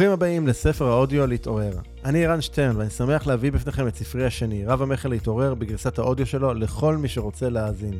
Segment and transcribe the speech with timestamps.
[0.00, 1.72] ברוכים הבאים לספר האודיו להתעורר.
[2.04, 6.26] אני ערן שטרן ואני שמח להביא בפניכם את ספרי השני, רב המכר להתעורר, בגרסת האודיו
[6.26, 7.98] שלו לכל מי שרוצה להאזין.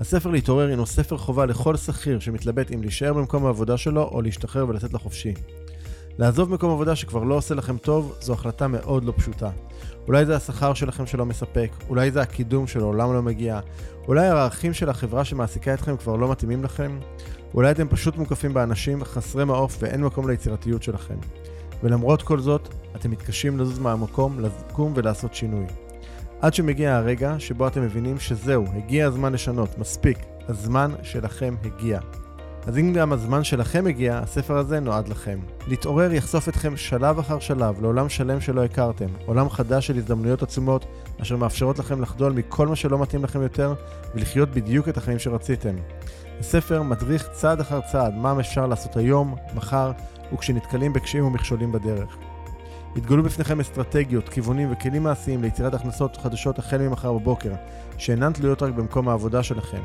[0.00, 4.68] הספר להתעורר הינו ספר חובה לכל שכיר שמתלבט אם להישאר במקום העבודה שלו או להשתחרר
[4.68, 5.34] ולצאת לחופשי.
[6.18, 9.50] לעזוב מקום עבודה שכבר לא עושה לכם טוב, זו החלטה מאוד לא פשוטה.
[10.06, 13.60] אולי זה השכר שלכם שלא מספק, אולי זה הקידום שלעולם לא מגיע,
[14.08, 16.98] אולי הערכים של החברה שמעסיקה אתכם כבר לא מתאימים לכם,
[17.54, 21.14] אולי אתם פשוט מוקפים באנשים חסרי מעוף ואין מקום ליצירתיות שלכם.
[21.82, 25.64] ולמרות כל זאת, אתם מתקשים לזוז מהמקום, לקום ולעשות שינוי.
[26.40, 30.18] עד שמגיע הרגע שבו אתם מבינים שזהו, הגיע הזמן לשנות, מספיק,
[30.48, 32.00] הזמן שלכם הגיע.
[32.66, 35.38] אז אם גם הזמן שלכם הגיע, הספר הזה נועד לכם.
[35.66, 40.86] להתעורר יחשוף אתכם שלב אחר שלב לעולם שלם שלא הכרתם, עולם חדש של הזדמנויות עצומות,
[41.22, 43.74] אשר מאפשרות לכם לחדול מכל מה שלא מתאים לכם יותר,
[44.14, 45.74] ולחיות בדיוק את החיים שרציתם.
[46.40, 49.92] הספר מדריך צעד אחר צעד מה אפשר לעשות היום, מחר,
[50.32, 52.16] וכשנתקלים בקשיים ומכשולים בדרך.
[52.96, 57.52] יתגלו בפניכם אסטרטגיות, כיוונים וכלים מעשיים ליצירת הכנסות חדשות החל ממחר בבוקר,
[57.98, 59.82] שאינן תלויות רק במקום העבודה שלכם.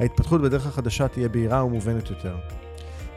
[0.00, 2.36] ההתפתחות בדרך החדשה תהיה בהירה ומובנת יותר.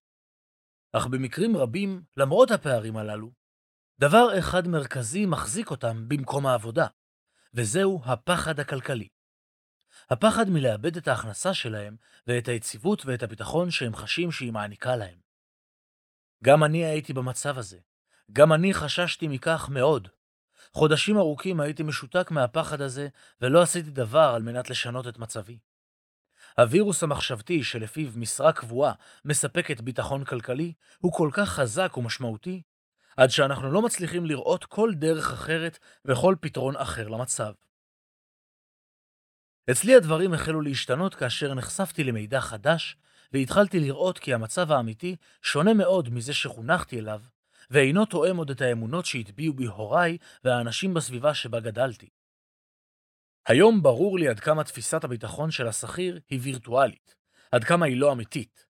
[0.93, 3.31] אך במקרים רבים, למרות הפערים הללו,
[3.99, 6.87] דבר אחד מרכזי מחזיק אותם במקום העבודה,
[7.53, 9.07] וזהו הפחד הכלכלי.
[10.09, 11.95] הפחד מלאבד את ההכנסה שלהם
[12.27, 15.19] ואת היציבות ואת הביטחון שהם חשים שהיא מעניקה להם.
[16.43, 17.79] גם אני הייתי במצב הזה.
[18.31, 20.07] גם אני חששתי מכך מאוד.
[20.77, 23.07] חודשים ארוכים הייתי משותק מהפחד הזה,
[23.41, 25.57] ולא עשיתי דבר על מנת לשנות את מצבי.
[26.57, 28.93] הווירוס המחשבתי שלפיו משרה קבועה
[29.25, 32.61] מספקת ביטחון כלכלי, הוא כל כך חזק ומשמעותי,
[33.17, 37.53] עד שאנחנו לא מצליחים לראות כל דרך אחרת וכל פתרון אחר למצב.
[39.71, 42.97] אצלי הדברים החלו להשתנות כאשר נחשפתי למידע חדש,
[43.33, 47.21] והתחלתי לראות כי המצב האמיתי שונה מאוד מזה שחונכתי אליו,
[47.69, 52.09] ואינו תואם עוד את האמונות שהטביעו בי הוריי והאנשים בסביבה שבה גדלתי.
[53.47, 57.15] היום ברור לי עד כמה תפיסת הביטחון של השכיר היא וירטואלית,
[57.51, 58.65] עד כמה היא לא אמיתית,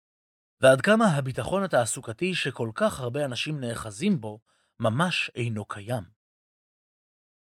[0.61, 4.41] ועד כמה הביטחון התעסוקתי שכל כך הרבה אנשים נאחזים בו,
[4.81, 6.05] ממש אינו קיים.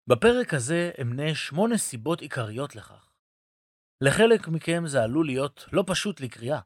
[0.10, 3.14] בפרק הזה אמנה שמונה סיבות עיקריות לכך.
[4.02, 6.60] לחלק מכם זה עלול להיות לא פשוט לקריאה.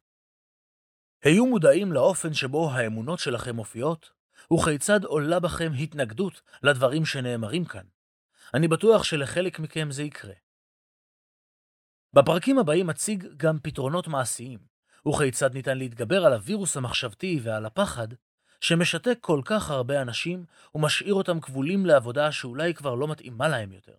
[1.24, 4.12] היו מודעים לאופן שבו האמונות שלכם מופיעות,
[4.54, 7.86] וכיצד עולה בכם התנגדות לדברים שנאמרים כאן.
[8.54, 10.34] אני בטוח שלחלק מכם זה יקרה.
[12.14, 14.60] בפרקים הבאים אציג גם פתרונות מעשיים,
[15.08, 18.08] וכיצד ניתן להתגבר על הווירוס המחשבתי ועל הפחד,
[18.62, 20.46] שמשתק כל כך הרבה אנשים
[20.76, 23.96] ומשאיר אותם כבולים לעבודה שאולי כבר לא מתאימה להם יותר.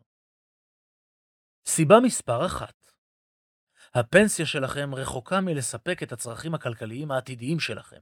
[1.66, 2.92] סיבה מספר אחת
[3.94, 8.00] הפנסיה שלכם רחוקה מלספק את הצרכים הכלכליים העתידיים שלכם.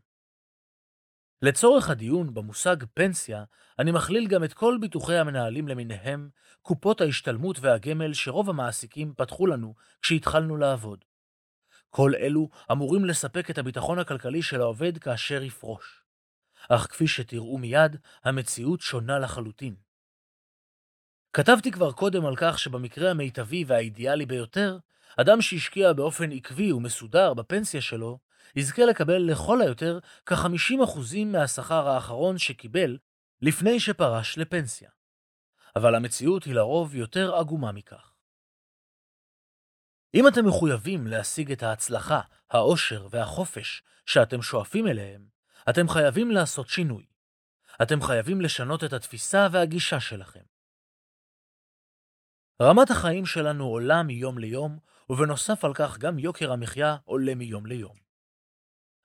[1.43, 3.45] לצורך הדיון במושג פנסיה,
[3.79, 6.31] אני מכליל גם את כל ביטוחי המנהלים למיניהם,
[6.63, 11.05] קופות ההשתלמות והגמל שרוב המעסיקים פתחו לנו כשהתחלנו לעבוד.
[11.91, 16.03] כל אלו אמורים לספק את הביטחון הכלכלי של העובד כאשר יפרוש.
[16.69, 19.75] אך כפי שתראו מיד, המציאות שונה לחלוטין.
[21.33, 24.79] כתבתי כבר קודם על כך שבמקרה המיטבי והאידיאלי ביותר,
[25.17, 28.19] אדם שהשקיע באופן עקבי ומסודר בפנסיה שלו,
[28.57, 32.99] יזכה לקבל לכל היותר כ-50% מהשכר האחרון שקיבל
[33.43, 34.91] לפני שפרש לפנסיה.
[35.77, 38.15] אבל המציאות היא לרוב יותר עגומה מכך.
[40.15, 42.21] אם אתם מחויבים להשיג את ההצלחה,
[42.51, 45.27] העושר והחופש שאתם שואפים אליהם,
[45.71, 47.07] אתם חייבים לעשות שינוי.
[47.83, 50.43] אתם חייבים לשנות את התפיסה והגישה שלכם.
[52.63, 54.79] רמת החיים שלנו עולה מיום ליום,
[55.11, 58.10] ובנוסף על כך גם יוקר המחיה עולה מיום ליום.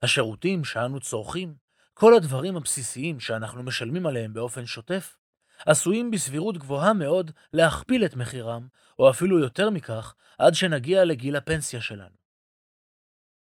[0.02, 1.56] השירותים שאנו צורכים,
[1.94, 5.18] כל הדברים הבסיסיים שאנחנו משלמים עליהם באופן שוטף,
[5.66, 8.68] עשויים בסבירות גבוהה מאוד להכפיל את מחירם,
[9.00, 12.16] או אפילו יותר מכך, עד שנגיע לגיל הפנסיה שלנו.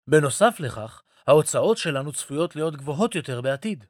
[0.06, 3.84] בנוסף לכך, ההוצאות שלנו צפויות להיות גבוהות יותר בעתיד.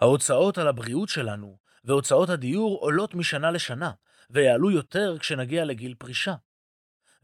[0.00, 3.92] ההוצאות על הבריאות שלנו והוצאות הדיור עולות משנה לשנה,
[4.30, 6.34] ויעלו יותר כשנגיע לגיל פרישה.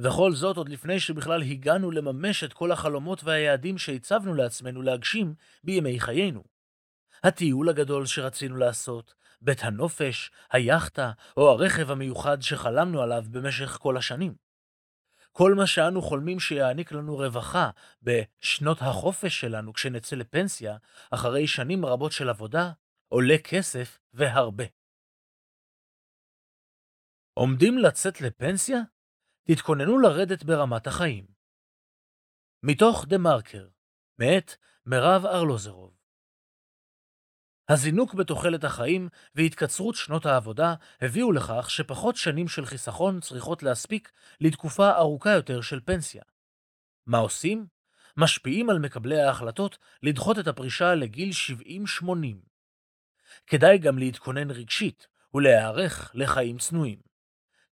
[0.03, 6.01] וכל זאת עוד לפני שבכלל הגענו לממש את כל החלומות והיעדים שהצבנו לעצמנו להגשים בימי
[6.01, 6.45] חיינו.
[7.25, 14.35] הטיול הגדול שרצינו לעשות, בית הנופש, היאכטה או הרכב המיוחד שחלמנו עליו במשך כל השנים.
[15.33, 17.71] כל מה שאנו חולמים שיעניק לנו רווחה
[18.03, 20.77] בשנות החופש שלנו כשנצא לפנסיה,
[21.11, 22.73] אחרי שנים רבות של עבודה,
[23.09, 24.65] עולה כסף והרבה.
[27.35, 28.79] עומדים לצאת לפנסיה?
[29.45, 31.27] תתכוננו לרדת ברמת החיים.
[32.63, 33.69] מתוך דה מרקר,
[34.19, 34.55] מאת
[34.87, 36.01] מירב ארלוזרוב
[37.71, 44.91] הזינוק בתוחלת החיים והתקצרות שנות העבודה הביאו לכך שפחות שנים של חיסכון צריכות להספיק לתקופה
[44.91, 46.23] ארוכה יותר של פנסיה.
[47.07, 47.67] מה עושים?
[48.17, 51.31] משפיעים על מקבלי ההחלטות לדחות את הפרישה לגיל
[52.03, 52.05] 70-80.
[53.47, 56.99] כדאי גם להתכונן רגשית ולהיערך לחיים צנועים.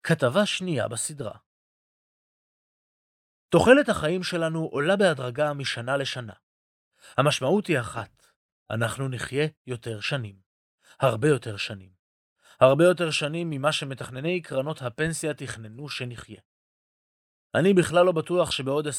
[0.03, 1.39] כתבה שנייה בסדרה
[3.59, 6.33] תוחלת החיים שלנו עולה בהדרגה משנה לשנה.
[7.17, 8.27] המשמעות היא אחת,
[8.71, 10.37] אנחנו נחיה יותר שנים.
[11.01, 11.91] הרבה יותר שנים.
[12.61, 16.41] הרבה יותר שנים ממה שמתכנני קרנות הפנסיה תכננו שנחיה.
[17.55, 18.91] אני בכלל לא בטוח שבעוד 20-30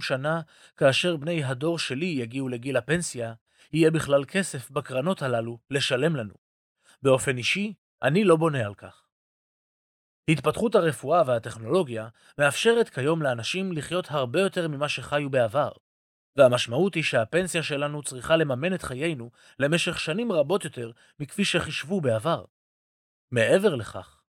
[0.00, 0.40] שנה,
[0.76, 3.34] כאשר בני הדור שלי יגיעו לגיל הפנסיה,
[3.72, 6.34] יהיה בכלל כסף בקרנות הללו לשלם לנו.
[7.02, 9.01] באופן אישי, אני לא בונה על כך.
[10.28, 12.08] התפתחות הרפואה והטכנולוגיה
[12.38, 15.70] מאפשרת כיום לאנשים לחיות הרבה יותר ממה שחיו בעבר,
[16.36, 20.90] והמשמעות היא שהפנסיה שלנו צריכה לממן את חיינו למשך שנים רבות יותר
[21.20, 22.44] מכפי שחישבו בעבר.
[23.30, 24.22] מעבר לכך,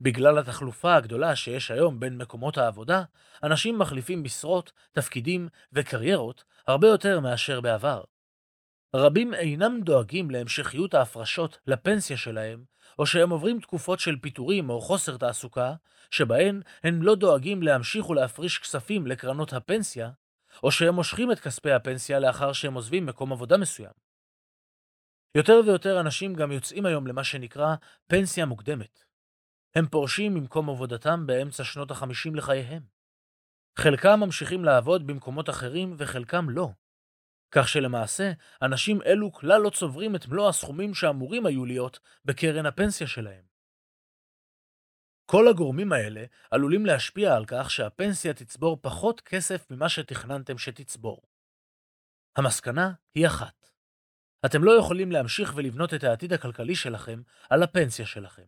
[0.00, 3.02] בגלל התחלופה הגדולה שיש היום בין מקומות העבודה,
[3.42, 8.04] אנשים מחליפים משרות, תפקידים וקריירות הרבה יותר מאשר בעבר.
[8.96, 12.64] רבים אינם דואגים להמשכיות ההפרשות לפנסיה שלהם,
[12.98, 15.74] או שהם עוברים תקופות של פיטורים או חוסר תעסוקה,
[16.10, 20.10] שבהן הם לא דואגים להמשיך ולהפריש כספים לקרנות הפנסיה,
[20.62, 23.92] או שהם מושכים את כספי הפנסיה לאחר שהם עוזבים מקום עבודה מסוים.
[25.34, 27.74] יותר ויותר אנשים גם יוצאים היום למה שנקרא
[28.06, 29.04] פנסיה מוקדמת.
[29.74, 32.82] הם פורשים ממקום עבודתם באמצע שנות החמישים לחייהם.
[33.78, 36.68] חלקם ממשיכים לעבוד במקומות אחרים וחלקם לא.
[37.50, 38.32] כך שלמעשה,
[38.62, 43.44] אנשים אלו כלל לא צוברים את מלוא הסכומים שאמורים היו להיות בקרן הפנסיה שלהם.
[45.26, 51.22] כל הגורמים האלה עלולים להשפיע על כך שהפנסיה תצבור פחות כסף ממה שתכננתם שתצבור.
[52.36, 53.70] המסקנה היא אחת.
[54.46, 58.46] אתם לא יכולים להמשיך ולבנות את העתיד הכלכלי שלכם על הפנסיה שלכם.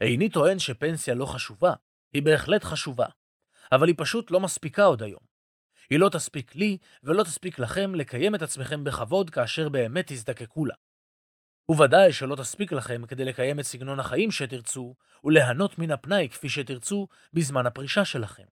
[0.00, 1.72] איני טוען שפנסיה לא חשובה,
[2.12, 3.06] היא בהחלט חשובה,
[3.72, 5.29] אבל היא פשוט לא מספיקה עוד היום.
[5.90, 10.74] היא לא תספיק לי ולא תספיק לכם לקיים את עצמכם בכבוד כאשר באמת תזדקקו לה.
[11.70, 14.94] וודאי שלא תספיק לכם כדי לקיים את סגנון החיים שתרצו,
[15.24, 18.44] וליהנות מן הפנאי כפי שתרצו בזמן הפרישה שלכם.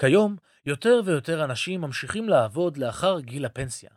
[0.00, 0.36] כיום,
[0.66, 3.90] יותר ויותר אנשים ממשיכים לעבוד לאחר גיל הפנסיה.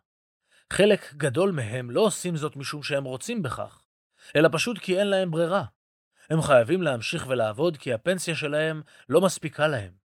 [0.74, 3.86] חלק גדול מהם לא עושים זאת משום שהם רוצים בכך,
[4.36, 5.66] אלא פשוט כי אין להם ברירה.
[6.30, 10.07] הם חייבים להמשיך ולעבוד כי הפנסיה שלהם לא מספיקה להם.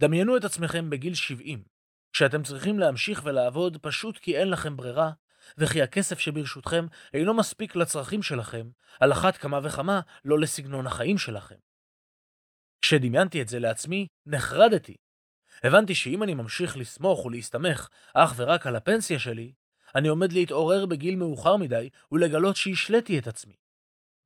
[0.00, 1.62] דמיינו את עצמכם בגיל 70,
[2.12, 5.10] כשאתם צריכים להמשיך ולעבוד פשוט כי אין לכם ברירה,
[5.58, 8.68] וכי הכסף שברשותכם אינו מספיק לצרכים שלכם,
[9.00, 11.56] על אחת כמה וכמה לא לסגנון החיים שלכם.
[12.82, 14.96] כשדמיינתי את זה לעצמי, נחרדתי.
[15.62, 19.52] הבנתי שאם אני ממשיך לסמוך ולהסתמך אך ורק על הפנסיה שלי,
[19.94, 23.56] אני עומד להתעורר בגיל מאוחר מדי ולגלות שהשליתי את עצמי.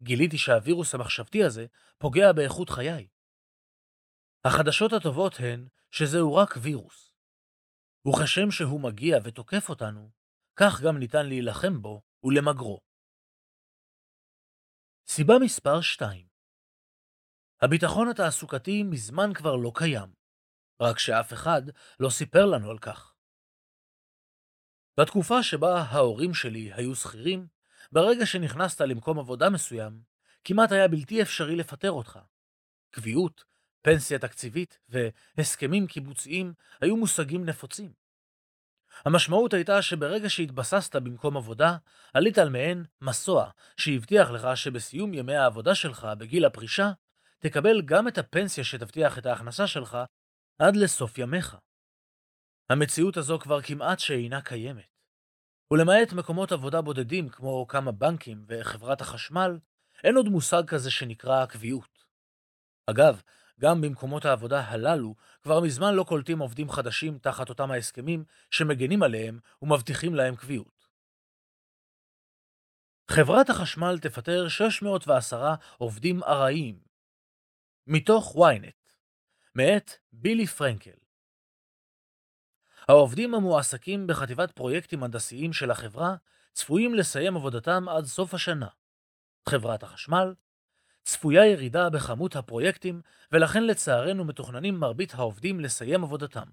[0.02, 1.66] גיליתי שהווירוס המחשבתי הזה
[1.98, 3.06] פוגע באיכות חיי.
[4.44, 7.14] החדשות הטובות הן שזהו רק וירוס.
[8.08, 10.10] וכשם שהוא מגיע ותוקף אותנו,
[10.56, 12.80] כך גם ניתן להילחם בו ולמגרו.
[15.06, 16.26] סיבה מספר 2
[17.62, 20.14] הביטחון התעסוקתי מזמן כבר לא קיים,
[20.82, 21.62] רק שאף אחד
[22.00, 23.14] לא סיפר לנו על כך.
[25.00, 27.46] בתקופה שבה ההורים שלי היו שכירים,
[27.92, 30.02] ברגע שנכנסת למקום עבודה מסוים,
[30.44, 32.18] כמעט היה בלתי אפשרי לפטר אותך.
[32.90, 33.44] קביעות,
[33.82, 34.78] פנסיה תקציבית
[35.36, 37.92] והסכמים קיבוציים היו מושגים נפוצים.
[39.04, 41.76] המשמעות הייתה שברגע שהתבססת במקום עבודה,
[42.14, 46.92] עלית על מעין מסוע, שהבטיח לך שבסיום ימי העבודה שלך בגיל הפרישה,
[47.38, 49.98] תקבל גם את הפנסיה שתבטיח את ההכנסה שלך
[50.58, 51.56] עד לסוף ימיך.
[52.70, 54.92] המציאות הזו כבר כמעט שאינה קיימת.
[55.72, 59.58] ולמעט מקומות עבודה בודדים כמו כמה בנקים וחברת החשמל,
[60.04, 62.04] אין עוד מושג כזה שנקרא קביעות.
[62.90, 63.22] אגב,
[63.62, 69.38] גם במקומות העבודה הללו כבר מזמן לא קולטים עובדים חדשים תחת אותם ההסכמים שמגנים עליהם
[69.62, 70.88] ומבטיחים להם קביעות.
[73.10, 76.80] חברת החשמל תפטר 610 עובדים ארעיים.
[77.86, 78.92] מתוך ynet,
[79.54, 80.98] מאת בילי פרנקל.
[82.88, 86.14] העובדים המועסקים בחטיבת פרויקטים הנדסיים של החברה
[86.52, 88.68] צפויים לסיים עבודתם עד סוף השנה.
[89.48, 90.34] חברת החשמל
[91.04, 93.00] צפויה ירידה בכמות הפרויקטים,
[93.32, 96.46] ולכן לצערנו מתוכננים מרבית העובדים לסיים עבודתם.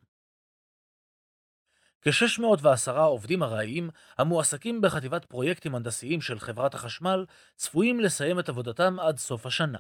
[2.02, 7.26] כ-610 עובדים ארעיים המועסקים בחטיבת פרויקטים הנדסיים של חברת החשמל
[7.56, 9.80] צפויים לסיים את עבודתם עד סוף השנה.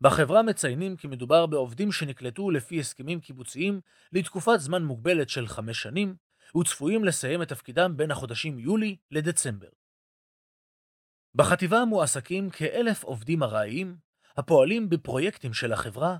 [0.00, 3.80] בחברה מציינים כי מדובר בעובדים שנקלטו לפי הסכמים קיבוציים
[4.12, 6.16] לתקופת זמן מוגבלת של חמש שנים,
[6.56, 9.68] וצפויים לסיים את תפקידם בין החודשים יולי לדצמבר.
[11.38, 13.96] בחטיבה מועסקים כאלף עובדים ארעיים,
[14.36, 16.16] הפועלים בפרויקטים של החברה,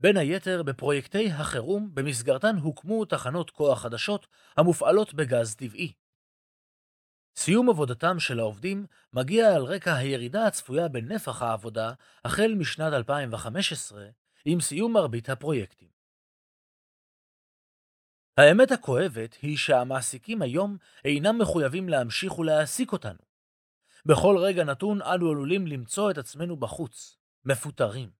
[0.00, 5.92] בין היתר בפרויקטי החירום במסגרתן הוקמו תחנות כוח חדשות המופעלות בגז טבעי.
[7.36, 11.92] סיום עבודתם של העובדים מגיע על רקע הירידה הצפויה בנפח העבודה
[12.24, 14.06] החל משנת 2015,
[14.44, 15.88] עם סיום מרבית הפרויקטים.
[18.36, 23.29] האמת הכואבת היא שהמעסיקים היום אינם מחויבים להמשיך ולהעסיק אותנו.
[24.06, 28.10] בכל רגע נתון אנו עלולים למצוא את עצמנו בחוץ, מפוטרים.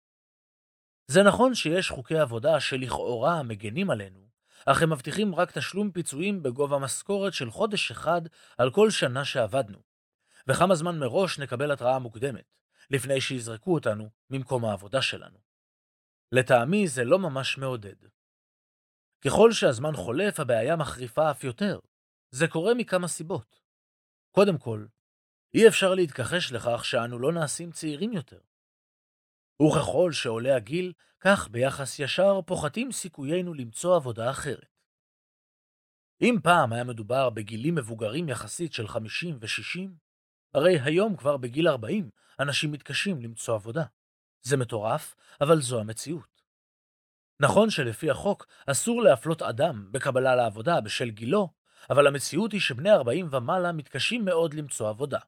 [1.07, 4.29] זה נכון שיש חוקי עבודה שלכאורה מגנים עלינו,
[4.67, 8.21] אך הם מבטיחים רק תשלום פיצויים בגובה משכורת של חודש אחד
[8.59, 9.79] על כל שנה שעבדנו,
[10.49, 12.55] וכמה זמן מראש נקבל התראה מוקדמת,
[12.91, 15.39] לפני שיזרקו אותנו ממקום העבודה שלנו.
[16.33, 17.97] לטעמי זה לא ממש מעודד.
[19.25, 21.79] ככל שהזמן חולף, הבעיה מחריפה אף יותר.
[22.31, 23.61] זה קורה מכמה סיבות.
[24.31, 24.87] קודם כל,
[25.55, 28.41] אי אפשר להתכחש לכך שאנו לא נעשים צעירים יותר.
[29.63, 34.71] וככל שעולה הגיל, כך ביחס ישר פוחתים סיכויינו למצוא עבודה אחרת.
[36.21, 39.91] אם פעם היה מדובר בגילים מבוגרים יחסית של 50 ו-60,
[40.55, 43.85] הרי היום כבר בגיל 40 אנשים מתקשים למצוא עבודה.
[44.43, 46.43] זה מטורף, אבל זו המציאות.
[47.41, 51.49] נכון שלפי החוק אסור להפלות אדם בקבלה לעבודה בשל גילו,
[51.91, 55.19] אבל המציאות היא שבני 40 ומעלה מתקשים מאוד למצוא עבודה.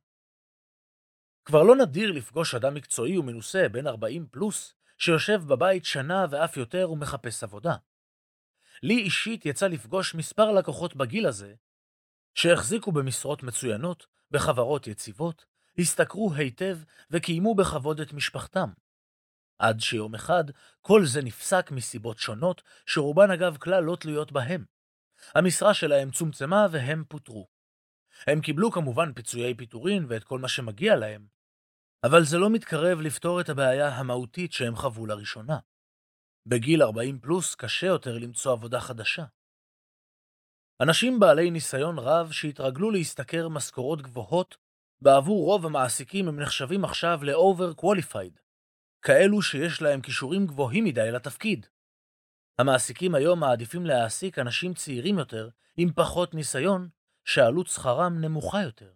[1.44, 6.90] כבר לא נדיר לפגוש אדם מקצועי ומנוסה בן 40 פלוס, שיושב בבית שנה ואף יותר
[6.90, 7.74] ומחפש עבודה.
[8.82, 11.54] לי אישית יצא לפגוש מספר לקוחות בגיל הזה,
[12.34, 15.44] שהחזיקו במשרות מצוינות, בחברות יציבות,
[15.78, 16.78] השתכרו היטב
[17.10, 18.68] וקיימו בכבוד את משפחתם.
[19.58, 20.44] עד שיום אחד
[20.80, 24.64] כל זה נפסק מסיבות שונות, שרובן אגב כלל לא תלויות בהם.
[25.34, 27.48] המשרה שלהם צומצמה והם פוטרו.
[28.26, 31.26] הם קיבלו כמובן פיצויי פיטורין ואת כל מה שמגיע להם,
[32.06, 35.58] אבל זה לא מתקרב לפתור את הבעיה המהותית שהם חוו לראשונה.
[36.46, 39.24] בגיל 40 פלוס קשה יותר למצוא עבודה חדשה.
[40.82, 44.56] אנשים בעלי ניסיון רב שהתרגלו להשתכר משכורות גבוהות,
[45.02, 48.40] בעבור רוב המעסיקים הם נחשבים עכשיו ל-over qualified,
[49.02, 51.66] כאלו שיש להם כישורים גבוהים מדי לתפקיד.
[52.58, 56.88] המעסיקים היום מעדיפים להעסיק אנשים צעירים יותר, עם פחות ניסיון,
[57.24, 58.92] שעלות שכרם נמוכה יותר.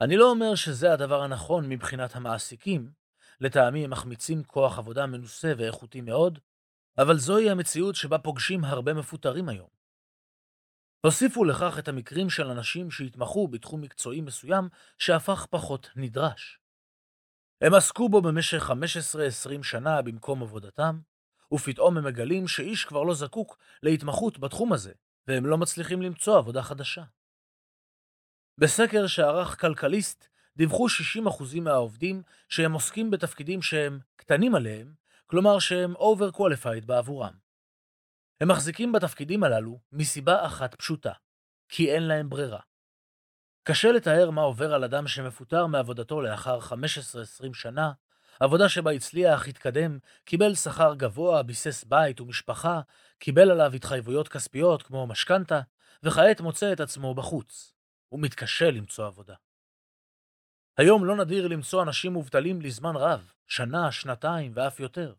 [0.00, 2.90] אני לא אומר שזה הדבר הנכון מבחינת המעסיקים,
[3.40, 6.38] לטעמי הם מחמיצים כוח עבודה מנוסה ואיכותי מאוד,
[6.98, 9.68] אבל זוהי המציאות שבה פוגשים הרבה מפוטרים היום.
[11.06, 16.58] הוסיפו לכך את המקרים של אנשים שהתמחו בתחום מקצועי מסוים שהפך פחות נדרש.
[17.60, 21.00] הם עסקו בו במשך 15-20 שנה במקום עבודתם,
[21.52, 24.92] ופתאום הם מגלים שאיש כבר לא זקוק להתמחות בתחום הזה,
[25.28, 27.02] והם לא מצליחים למצוא עבודה חדשה.
[28.60, 34.92] בסקר שערך כלכליסט דיווחו 60% מהעובדים שהם עוסקים בתפקידים שהם קטנים עליהם,
[35.26, 37.32] כלומר שהם overqualified בעבורם.
[38.40, 41.12] הם מחזיקים בתפקידים הללו מסיבה אחת פשוטה,
[41.68, 42.60] כי אין להם ברירה.
[43.62, 46.72] קשה לתאר מה עובר על אדם שמפוטר מעבודתו לאחר 15-20
[47.52, 47.92] שנה,
[48.40, 52.80] עבודה שבה הצליח, התקדם, קיבל שכר גבוה, ביסס בית ומשפחה,
[53.18, 55.60] קיבל עליו התחייבויות כספיות כמו משכנתה,
[56.02, 57.79] וכעת מוצא את עצמו בחוץ.
[58.10, 59.34] הוא מתקשה למצוא עבודה.
[60.76, 65.14] היום לא נדיר למצוא אנשים מובטלים לזמן רב, שנה, שנתיים ואף יותר.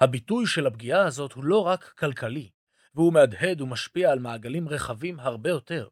[0.00, 2.50] הביטוי של הפגיעה הזאת הוא לא רק כלכלי,
[2.94, 5.88] והוא מהדהד ומשפיע על מעגלים רחבים הרבה יותר.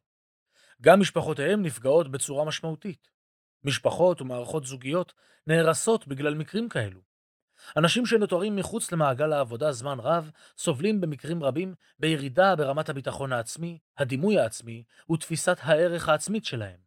[0.83, 3.09] גם משפחותיהם נפגעות בצורה משמעותית.
[3.65, 5.13] משפחות ומערכות זוגיות
[5.47, 7.01] נהרסות בגלל מקרים כאלו.
[7.77, 14.39] אנשים שנותרים מחוץ למעגל העבודה זמן רב, סובלים במקרים רבים בירידה ברמת הביטחון העצמי, הדימוי
[14.39, 16.87] העצמי ותפיסת הערך העצמית שלהם.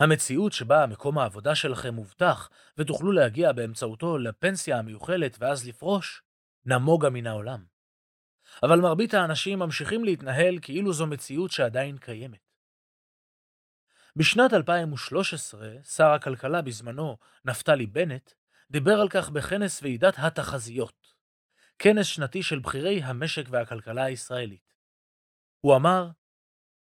[0.00, 6.22] המציאות שבה מקום העבודה שלכם מובטח ותוכלו להגיע באמצעותו לפנסיה המיוחלת ואז לפרוש,
[6.64, 7.64] נמוגה מן העולם.
[8.62, 12.50] אבל מרבית האנשים ממשיכים להתנהל כאילו זו מציאות שעדיין קיימת.
[14.16, 18.30] בשנת 2013, שר הכלכלה בזמנו, נפתלי בנט,
[18.70, 21.14] דיבר על כך בכנס ועידת התחזיות,
[21.78, 24.74] כנס שנתי של בכירי המשק והכלכלה הישראלית.
[25.60, 26.08] הוא אמר,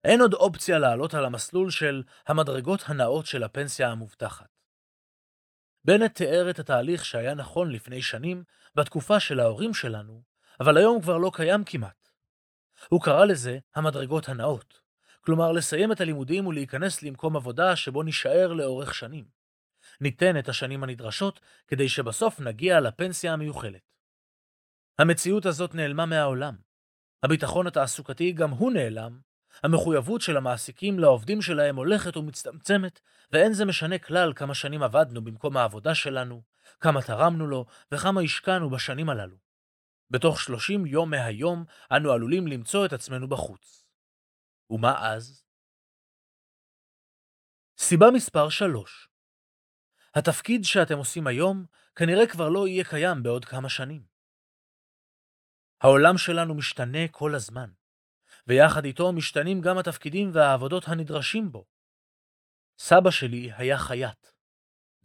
[0.03, 4.49] אין עוד אופציה לעלות על המסלול של המדרגות הנאות של הפנסיה המובטחת.
[5.85, 8.43] בנט תיאר את התהליך שהיה נכון לפני שנים,
[8.75, 10.23] בתקופה של ההורים שלנו,
[10.59, 12.09] אבל היום כבר לא קיים כמעט.
[12.89, 14.81] הוא קרא לזה המדרגות הנאות,
[15.21, 19.36] כלומר לסיים את הלימודים ולהיכנס למקום עבודה שבו נישאר לאורך שנים.
[20.01, 23.93] ניתן את השנים הנדרשות כדי שבסוף נגיע לפנסיה המיוחלת.
[24.99, 26.55] המציאות הזאת נעלמה מהעולם.
[27.23, 29.19] הביטחון התעסוקתי גם הוא נעלם,
[29.63, 32.99] המחויבות של המעסיקים לעובדים שלהם הולכת ומצטמצמת,
[33.31, 36.41] ואין זה משנה כלל כמה שנים עבדנו במקום העבודה שלנו,
[36.79, 39.37] כמה תרמנו לו וכמה השקענו בשנים הללו.
[40.09, 43.85] בתוך 30 יום מהיום אנו עלולים למצוא את עצמנו בחוץ.
[44.69, 45.43] ומה אז?
[47.77, 49.09] סיבה מספר 3
[50.17, 54.05] התפקיד שאתם עושים היום כנראה כבר לא יהיה קיים בעוד כמה שנים.
[55.81, 57.69] העולם שלנו משתנה כל הזמן.
[58.47, 61.65] ויחד איתו משתנים גם התפקידים והעבודות הנדרשים בו.
[62.79, 64.27] סבא שלי היה חייט.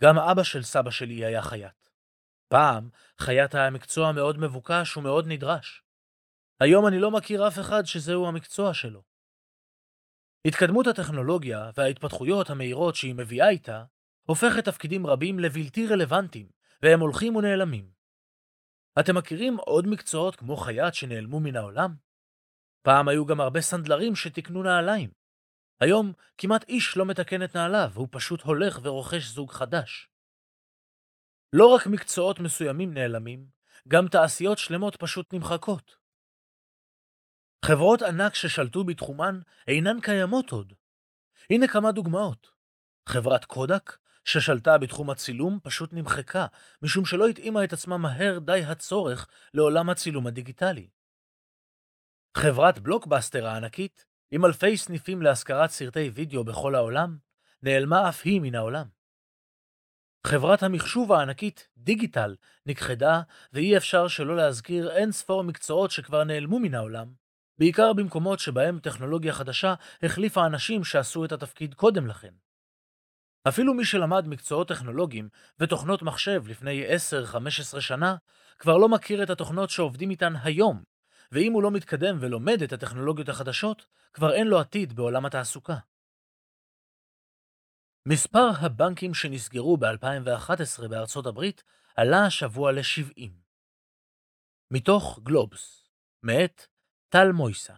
[0.00, 1.88] גם אבא של סבא שלי היה חייט.
[2.48, 5.82] פעם חייט היה מקצוע מאוד מבוקש ומאוד נדרש.
[6.60, 9.02] היום אני לא מכיר אף אחד שזהו המקצוע שלו.
[10.46, 13.84] התקדמות הטכנולוגיה וההתפתחויות המהירות שהיא מביאה איתה,
[14.26, 16.48] הופכת תפקידים רבים לבלתי רלוונטיים,
[16.82, 17.90] והם הולכים ונעלמים.
[19.00, 21.94] אתם מכירים עוד מקצועות כמו חייט שנעלמו מן העולם?
[22.82, 25.10] פעם היו גם הרבה סנדלרים שתיקנו נעליים.
[25.80, 30.08] היום כמעט איש לא מתקן את נעליו, הוא פשוט הולך ורוכש זוג חדש.
[31.52, 33.46] לא רק מקצועות מסוימים נעלמים,
[33.88, 35.96] גם תעשיות שלמות פשוט נמחקות.
[37.64, 40.72] חברות ענק ששלטו בתחומן אינן קיימות עוד.
[41.50, 42.50] הנה כמה דוגמאות.
[43.08, 46.46] חברת קודק, ששלטה בתחום הצילום, פשוט נמחקה,
[46.82, 50.88] משום שלא התאימה את עצמה מהר די הצורך לעולם הצילום הדיגיטלי.
[52.36, 57.16] חברת בלוקבאסטר הענקית, עם אלפי סניפים להשכרת סרטי וידאו בכל העולם,
[57.62, 58.86] נעלמה אף היא מן העולם.
[60.26, 66.74] חברת המחשוב הענקית דיגיטל נכחדה, ואי אפשר שלא להזכיר אין ספור מקצועות שכבר נעלמו מן
[66.74, 67.12] העולם,
[67.58, 72.41] בעיקר במקומות שבהם טכנולוגיה חדשה החליפה אנשים שעשו את התפקיד קודם לכן.
[73.48, 75.28] אפילו מי שלמד מקצועות טכנולוגיים
[75.58, 76.86] ותוכנות מחשב לפני
[77.76, 78.16] 10-15 שנה,
[78.58, 80.82] כבר לא מכיר את התוכנות שעובדים איתן היום,
[81.32, 85.76] ואם הוא לא מתקדם ולומד את הטכנולוגיות החדשות, כבר אין לו עתיד בעולם התעסוקה.
[88.08, 91.62] מספר הבנקים שנסגרו ב-2011 בארצות הברית
[91.96, 93.30] עלה השבוע ל-70.
[94.70, 95.90] מתוך גלובס,
[96.22, 96.66] מאת
[97.08, 97.74] טל מויסה.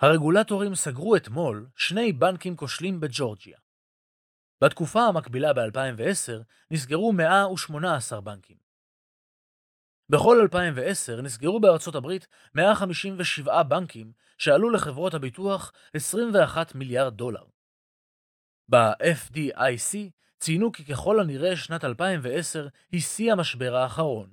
[0.00, 3.58] הרגולטורים סגרו אתמול שני בנקים כושלים בג'ורג'יה.
[4.64, 8.56] בתקופה המקבילה ב-2010 נסגרו 118 בנקים.
[10.08, 17.44] בכל 2010 נסגרו בארצות הברית 157 בנקים שעלו לחברות הביטוח 21 מיליארד דולר.
[18.68, 19.96] ב-FDIC
[20.38, 24.30] ציינו כי ככל הנראה שנת 2010 היא שיא המשבר האחרון.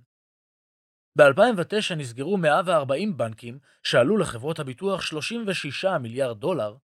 [1.17, 6.75] ב-2009 נסגרו 140 בנקים שעלו לחברות הביטוח 36 מיליארד דולר,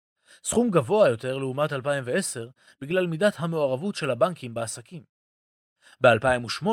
[0.45, 2.49] סכום גבוה יותר לעומת 2010
[2.81, 5.03] בגלל מידת המעורבות של הבנקים בעסקים.
[6.01, 6.67] ב-2008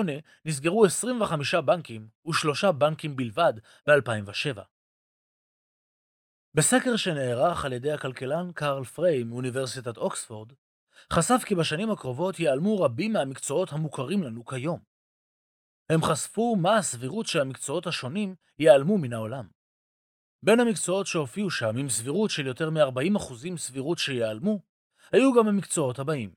[0.45, 3.53] נסגרו 25 בנקים ושלושה בנקים בלבד
[3.87, 4.59] ב-2007.
[6.53, 10.53] בסקר שנערך על ידי הכלכלן קארל פריי מאוניברסיטת אוקספורד,
[11.13, 14.79] חשף כי בשנים הקרובות ייעלמו רבים מהמקצועות המוכרים לנו כיום.
[15.89, 19.47] הם חשפו מה הסבירות שהמקצועות השונים ייעלמו מן העולם.
[20.45, 24.59] בין המקצועות שהופיעו שם עם סבירות של יותר מ-40% סבירות שיעלמו,
[25.11, 26.33] היו גם המקצועות הבאים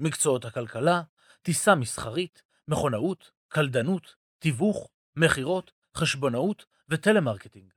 [0.00, 1.02] מקצועות הכלכלה,
[1.42, 7.72] טיסה מסחרית, מכונאות, קלדנות, תיווך, מכירות, חשבונאות וטלמרקטינג.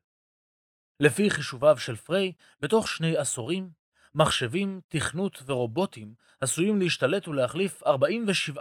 [0.99, 3.69] לפי חישוביו של פריי, בתוך שני עשורים,
[4.15, 8.57] מחשבים, תוכנות ורובוטים עשויים להשתלט ולהחליף 47%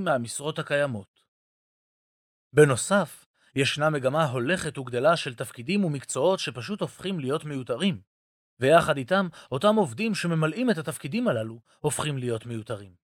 [0.00, 1.24] מהמשרות הקיימות.
[2.52, 8.00] בנוסף, ישנה מגמה הולכת וגדלה של תפקידים ומקצועות שפשוט הופכים להיות מיותרים,
[8.60, 12.94] ויחד איתם, אותם עובדים שממלאים את התפקידים הללו הופכים להיות מיותרים.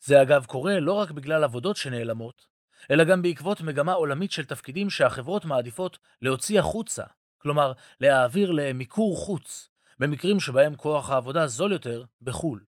[0.00, 2.46] זה אגב קורה לא רק בגלל עבודות שנעלמות,
[2.90, 7.04] אלא גם בעקבות מגמה עולמית של תפקידים שהחברות מעדיפות להוציא החוצה,
[7.38, 12.64] כלומר להעביר למיקור חוץ, במקרים שבהם כוח העבודה זול יותר בחו"ל.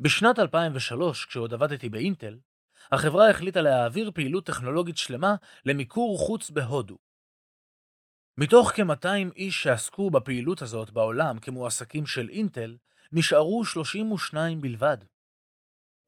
[0.00, 2.38] בשנת 2003, כשעוד עבדתי באינטל,
[2.92, 6.98] החברה החליטה להעביר פעילות טכנולוגית שלמה למיקור חוץ בהודו.
[8.38, 12.76] מתוך כ-200 איש שעסקו בפעילות הזאת בעולם כמועסקים של אינטל,
[13.12, 14.98] נשארו 32 בלבד.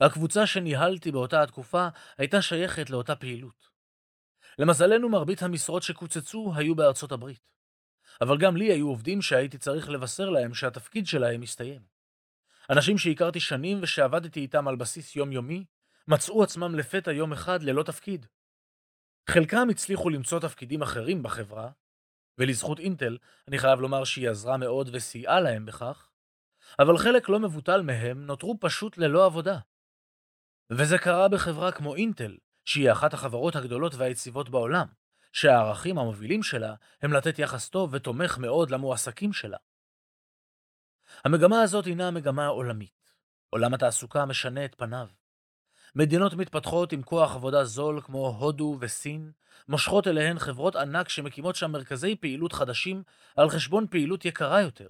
[0.00, 1.88] הקבוצה שניהלתי באותה התקופה
[2.18, 3.70] הייתה שייכת לאותה פעילות.
[4.58, 7.50] למזלנו מרבית המשרות שקוצצו היו בארצות הברית.
[8.20, 11.82] אבל גם לי היו עובדים שהייתי צריך לבשר להם שהתפקיד שלהם הסתיים.
[12.70, 15.64] אנשים שהכרתי שנים ושעבדתי איתם על בסיס יומיומי,
[16.10, 18.26] מצאו עצמם לפתע יום אחד ללא תפקיד.
[19.30, 21.70] חלקם הצליחו למצוא תפקידים אחרים בחברה,
[22.38, 23.18] ולזכות אינטל,
[23.48, 26.10] אני חייב לומר שהיא עזרה מאוד וסייעה להם בכך,
[26.78, 29.58] אבל חלק לא מבוטל מהם נותרו פשוט ללא עבודה.
[30.70, 34.86] וזה קרה בחברה כמו אינטל, שהיא אחת החברות הגדולות והיציבות בעולם,
[35.32, 39.58] שהערכים המובילים שלה הם לתת יחס טוב ותומך מאוד למועסקים שלה.
[41.24, 43.12] המגמה הזאת הינה מגמה עולמית.
[43.50, 45.19] עולם התעסוקה משנה את פניו.
[45.94, 49.30] מדינות מתפתחות עם כוח עבודה זול כמו הודו וסין,
[49.68, 53.02] מושכות אליהן חברות ענק שמקימות שם מרכזי פעילות חדשים
[53.36, 54.88] על חשבון פעילות יקרה יותר.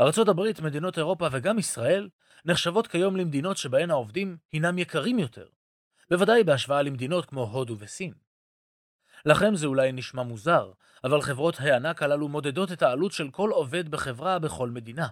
[0.00, 2.08] ארצות הברית, מדינות אירופה וגם ישראל
[2.44, 5.46] נחשבות כיום למדינות שבהן העובדים הינם יקרים יותר,
[6.10, 8.12] בוודאי בהשוואה למדינות כמו הודו וסין.
[9.26, 10.72] לכם זה אולי נשמע מוזר,
[11.04, 15.06] אבל חברות הענק הללו מודדות את העלות של כל עובד בחברה בכל מדינה.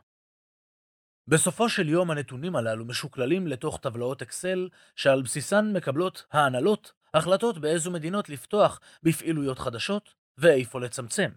[1.29, 7.91] בסופו של יום הנתונים הללו משוקללים לתוך טבלאות אקסל, שעל בסיסן מקבלות ההנהלות החלטות באיזו
[7.91, 11.31] מדינות לפתוח בפעילויות חדשות ואיפה לצמצם.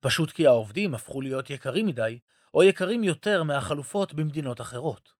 [0.00, 2.18] פשוט כי העובדים הפכו להיות יקרים מדי,
[2.54, 5.12] או יקרים יותר מהחלופות במדינות אחרות.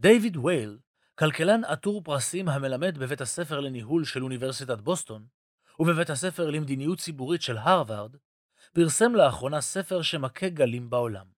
[0.00, 0.78] דיוויד וייל,
[1.14, 5.26] כלכלן עטור פרסים המלמד בבית הספר לניהול של אוניברסיטת בוסטון,
[5.80, 8.16] ובבית הספר למדיניות ציבורית של הרווארד,
[8.72, 11.37] פרסם לאחרונה ספר שמכה גלים בעולם.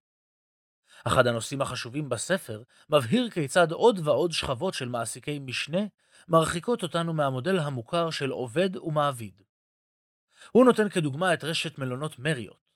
[1.07, 5.81] אחד הנושאים החשובים בספר מבהיר כיצד עוד ועוד שכבות של מעסיקי משנה
[6.27, 9.41] מרחיקות אותנו מהמודל המוכר של עובד ומעביד.
[10.51, 12.71] הוא נותן כדוגמה את רשת מלונות מריות.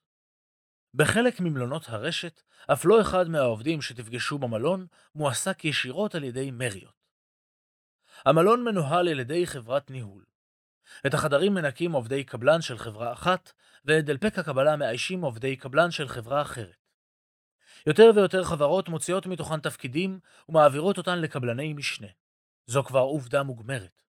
[0.93, 2.41] בחלק ממלונות הרשת,
[2.73, 7.05] אף לא אחד מהעובדים שתפגשו במלון מועסק ישירות על ידי מריות.
[8.25, 10.25] המלון מנוהל על ידי חברת ניהול.
[11.07, 13.51] את החדרים מנקים עובדי קבלן של חברה אחת,
[13.85, 16.84] ואת דלפק הקבלה מאיישים עובדי קבלן של חברה אחרת.
[17.87, 20.19] יותר ויותר חברות מוציאות מתוכן תפקידים
[20.49, 22.07] ומעבירות אותן לקבלני משנה.
[22.67, 24.01] זו כבר עובדה מוגמרת.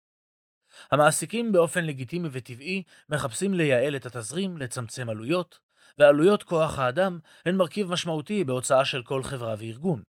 [0.91, 5.59] המעסיקים באופן לגיטימי וטבעי מחפשים לייעל את התזרים, לצמצם עלויות,
[5.97, 10.03] ועלויות כוח האדם הן מרכיב משמעותי בהוצאה של כל חברה וארגון.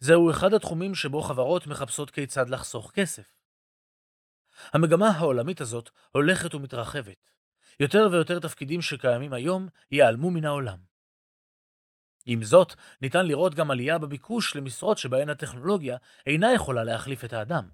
[0.00, 3.36] זהו אחד התחומים שבו חברות מחפשות כיצד לחסוך כסף.
[4.72, 7.30] המגמה העולמית הזאת הולכת ומתרחבת.
[7.80, 10.89] יותר ויותר תפקידים שקיימים היום ייעלמו מן העולם.
[12.32, 17.68] עם זאת, ניתן לראות גם עלייה בביקוש למשרות שבהן הטכנולוגיה אינה יכולה להחליף את האדם.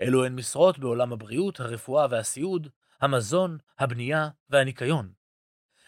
[0.00, 2.68] אלו הן משרות בעולם הבריאות, הרפואה והסיעוד,
[3.00, 5.12] המזון, הבנייה והניקיון.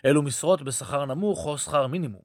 [0.04, 2.22] אלו משרות בשכר נמוך או שכר מינימום.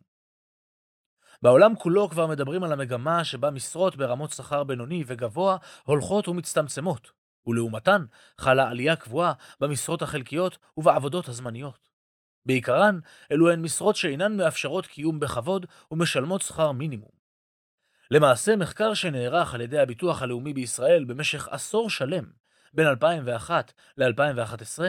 [1.42, 7.12] בעולם כולו כבר מדברים על המגמה שבה משרות ברמות שכר בינוני וגבוה הולכות ומצטמצמות,
[7.48, 8.06] ולעומתן
[8.38, 11.93] חלה עלייה קבועה במשרות החלקיות ובעבודות הזמניות.
[12.46, 13.00] בעיקרן,
[13.32, 17.24] אלו הן משרות שאינן מאפשרות קיום בכבוד ומשלמות שכר מינימום.
[18.12, 22.26] למעשה, מחקר שנערך על ידי הביטוח הלאומי בישראל במשך עשור שלם,
[22.74, 24.80] בין 2001 ל-2011,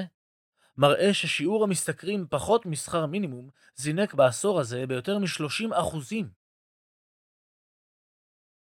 [0.77, 6.31] מראה ששיעור המשתכרים פחות משכר מינימום זינק בעשור הזה ביותר מ-30 אחוזים.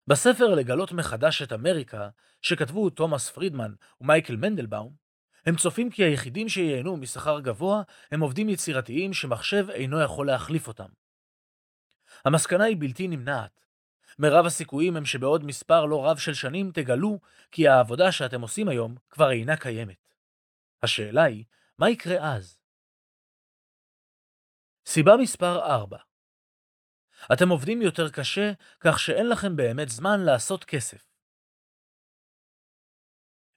[0.07, 2.09] בספר לגלות מחדש את אמריקה,
[2.42, 5.01] שכתבו תומאס פרידמן ומייקל מנדלבאום,
[5.46, 10.88] הם צופים כי היחידים שייהנו משכר גבוה הם עובדים יצירתיים שמחשב אינו יכול להחליף אותם.
[12.24, 13.66] המסקנה היא בלתי נמנעת.
[14.18, 17.18] מרב הסיכויים הם שבעוד מספר לא רב של שנים תגלו
[17.50, 20.09] כי העבודה שאתם עושים היום כבר אינה קיימת.
[20.83, 21.44] השאלה היא,
[21.78, 22.59] מה יקרה אז?
[24.87, 25.98] סיבה מספר 4
[27.33, 31.12] אתם עובדים יותר קשה, כך שאין לכם באמת זמן לעשות כסף.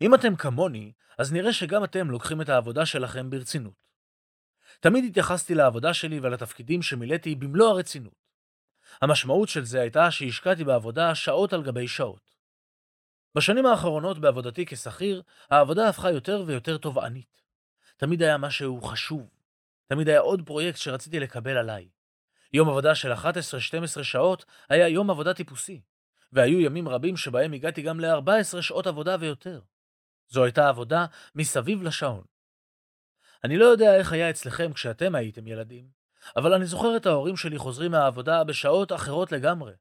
[0.01, 3.85] אם אתם כמוני, אז נראה שגם אתם לוקחים את העבודה שלכם ברצינות.
[4.79, 8.25] תמיד התייחסתי לעבודה שלי ולתפקידים שמילאתי במלוא הרצינות.
[9.01, 12.35] המשמעות של זה הייתה שהשקעתי בעבודה שעות על גבי שעות.
[13.35, 17.41] בשנים האחרונות בעבודתי כשכיר, העבודה הפכה יותר ויותר תובענית.
[17.97, 19.29] תמיד היה משהו חשוב.
[19.87, 21.89] תמיד היה עוד פרויקט שרציתי לקבל עליי.
[22.53, 25.81] יום עבודה של 11-12 שעות היה יום עבודה טיפוסי,
[26.31, 29.61] והיו ימים רבים שבהם הגעתי גם ל-14 שעות עבודה ויותר.
[30.29, 32.23] זו הייתה עבודה מסביב לשעון.
[33.43, 35.87] אני לא יודע איך היה אצלכם כשאתם הייתם ילדים,
[36.35, 39.73] אבל אני זוכר את ההורים שלי חוזרים מהעבודה בשעות אחרות לגמרי.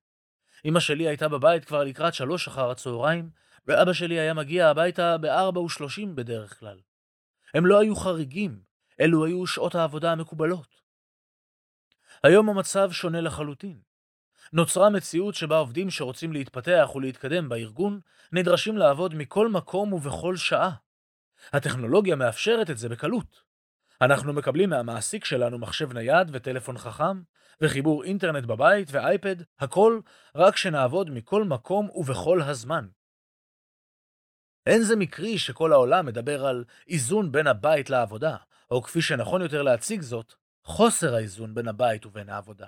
[0.64, 3.30] אמא שלי הייתה בבית כבר לקראת שלוש אחר הצהריים,
[3.66, 6.80] ואבא שלי היה מגיע הביתה ב-4 ו-30 בדרך כלל.
[7.54, 8.62] הם לא היו חריגים,
[9.00, 10.80] אלו היו שעות העבודה המקובלות.
[12.22, 13.80] היום המצב שונה לחלוטין.
[14.54, 18.00] נוצרה מציאות שבה עובדים שרוצים להתפתח ולהתקדם בארגון
[18.32, 20.70] נדרשים לעבוד מכל מקום ובכל שעה.
[21.52, 23.42] הטכנולוגיה מאפשרת את זה בקלות.
[24.00, 27.22] אנחנו מקבלים מהמעסיק שלנו מחשב נייד וטלפון חכם,
[27.60, 30.00] וחיבור אינטרנט בבית ואייפד, הכל
[30.34, 32.88] רק שנעבוד מכל מקום ובכל הזמן.
[34.66, 38.36] אין זה מקרי שכל העולם מדבר על איזון בין הבית לעבודה,
[38.70, 42.66] או כפי שנכון יותר להציג זאת, חוסר האיזון בין הבית ובין העבודה.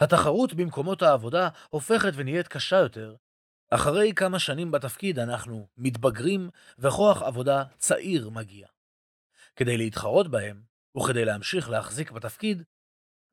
[0.00, 3.14] התחרות במקומות העבודה הופכת ונהיית קשה יותר.
[3.70, 8.68] אחרי כמה שנים בתפקיד אנחנו מתבגרים וכוח עבודה צעיר מגיע.
[9.56, 10.62] כדי להתחרות בהם,
[10.96, 12.62] וכדי להמשיך להחזיק בתפקיד,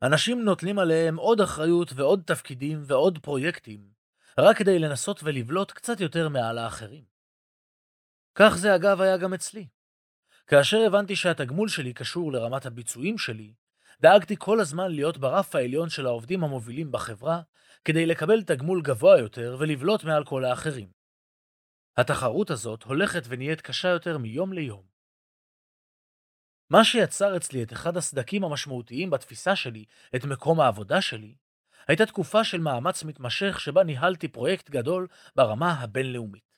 [0.04, 3.90] אנשים נוטלים עליהם עוד אחריות ועוד תפקידים ועוד פרויקטים,
[4.38, 7.04] רק כדי לנסות ולבלוט קצת יותר מעל האחרים.
[8.36, 9.68] כך זה אגב היה גם אצלי.
[10.48, 13.54] כאשר הבנתי שהתגמול שלי קשור לרמת הביצועים שלי,
[14.02, 17.42] דאגתי כל הזמן להיות ברף העליון של העובדים המובילים בחברה,
[17.86, 20.92] כדי לקבל תגמול גבוה יותר ולבלוט מעל כל האחרים.
[21.98, 24.84] התחרות הזאת הולכת ונהיית קשה יותר מיום ליום.
[26.70, 29.86] מה שיצר אצלי את אחד הסדקים המשמעותיים בתפיסה שלי,
[30.16, 31.36] את מקום העבודה שלי,
[31.88, 36.52] הייתה תקופה של מאמץ מתמשך שבה ניהלתי פרויקט גדול ברמה הבינלאומית.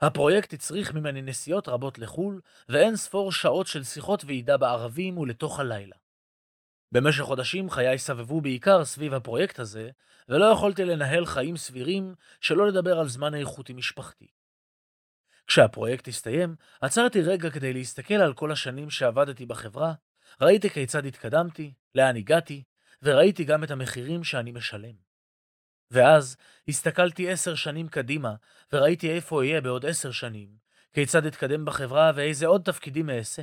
[0.00, 6.01] הפרויקט הצריך ממני נסיעות רבות לחו"ל, ואין ספור שעות של שיחות ועידה בערבים ולתוך הלילה.
[6.92, 9.90] במשך חודשים חיי סבבו בעיקר סביב הפרויקט הזה,
[10.28, 14.26] ולא יכולתי לנהל חיים סבירים, שלא לדבר על זמן איכותי משפחתי.
[15.46, 19.92] כשהפרויקט הסתיים, עצרתי רגע כדי להסתכל על כל השנים שעבדתי בחברה,
[20.40, 22.62] ראיתי כיצד התקדמתי, לאן הגעתי,
[23.02, 24.94] וראיתי גם את המחירים שאני משלם.
[25.90, 26.36] ואז
[26.68, 28.34] הסתכלתי עשר שנים קדימה,
[28.72, 30.48] וראיתי איפה אהיה בעוד עשר שנים,
[30.92, 33.42] כיצד אתקדם בחברה ואיזה עוד תפקידים אעשה.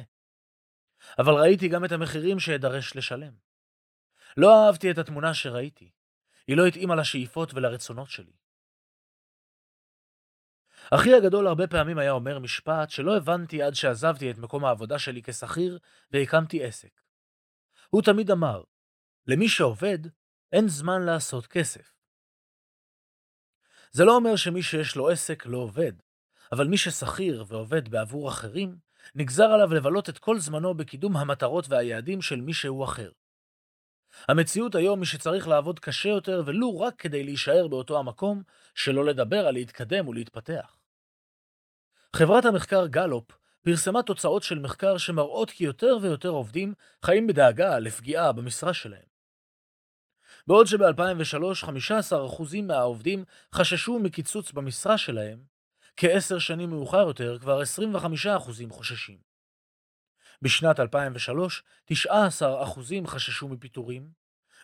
[1.20, 3.34] אבל ראיתי גם את המחירים שאדרש לשלם.
[4.38, 5.92] לא אהבתי את התמונה שראיתי.
[6.48, 8.34] היא לא התאימה לשאיפות ולרצונות שלי.
[10.92, 15.22] אחי הגדול הרבה פעמים היה אומר משפט שלא הבנתי עד שעזבתי את מקום העבודה שלי
[15.24, 15.80] כשכיר
[16.12, 17.02] והקמתי עסק.
[17.90, 18.64] הוא תמיד אמר,
[19.28, 20.00] למי שעובד,
[20.52, 21.94] אין זמן לעשות כסף.
[23.92, 25.92] זה לא אומר שמי שיש לו עסק לא עובד,
[26.52, 28.78] אבל מי ששכיר ועובד בעבור אחרים,
[29.16, 33.12] נגזר עליו לבלות את כל זמנו בקידום המטרות והיעדים של מישהו אחר.
[34.28, 38.44] המציאות היום היא שצריך לעבוד קשה יותר ולו רק כדי להישאר באותו המקום,
[38.76, 40.76] שלא לדבר על להתקדם ולהתפתח.
[42.16, 43.32] חברת המחקר גלופ
[43.64, 46.74] פרסמה תוצאות של מחקר שמראות כי יותר ויותר עובדים
[47.06, 49.10] חיים בדאגה לפגיעה במשרה שלהם.
[50.48, 53.24] בעוד שב-2003 15% מהעובדים
[53.56, 55.44] חששו מקיצוץ במשרה שלהם,
[56.02, 58.28] כעשר שנים מאוחר יותר כבר 25%
[58.70, 59.18] חוששים.
[60.42, 61.96] בשנת 2003 19%
[63.08, 64.10] חששו מפיטורים,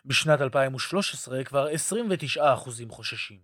[0.04, 1.68] בשנת 2013 כבר
[2.36, 2.40] 29%
[2.90, 3.40] חוששים.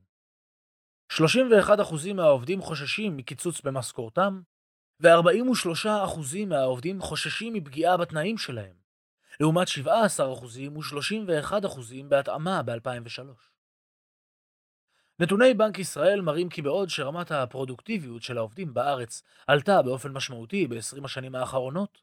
[1.12, 4.40] 31% מהעובדים חוששים מקיצוץ במשכורתם,
[5.00, 8.76] ו-43% מהעובדים חוששים מפגיעה בתנאים שלהם,
[9.40, 9.70] לעומת 17%
[10.20, 11.78] ו-31%
[12.08, 13.52] בהתאמה ב-2003.
[15.22, 21.04] נתוני בנק ישראל מראים כי בעוד שרמת הפרודוקטיביות של העובדים בארץ עלתה באופן משמעותי ב-20
[21.04, 22.02] השנים האחרונות,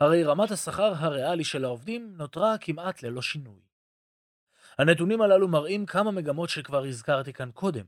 [0.00, 3.60] הרי רמת השכר הריאלי של העובדים נותרה כמעט ללא שינוי.
[4.78, 7.84] הנתונים הללו מראים כמה מגמות שכבר הזכרתי כאן קודם.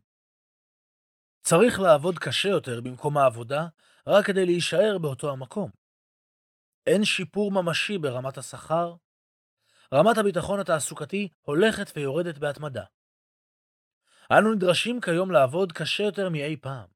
[1.42, 3.66] צריך לעבוד קשה יותר במקום העבודה
[4.06, 5.70] רק כדי להישאר באותו המקום.
[6.86, 8.94] אין שיפור ממשי ברמת השכר,
[9.94, 12.84] רמת הביטחון התעסוקתי הולכת ויורדת בהתמדה.
[14.38, 16.88] אנו נדרשים כיום לעבוד קשה יותר מאי פעם.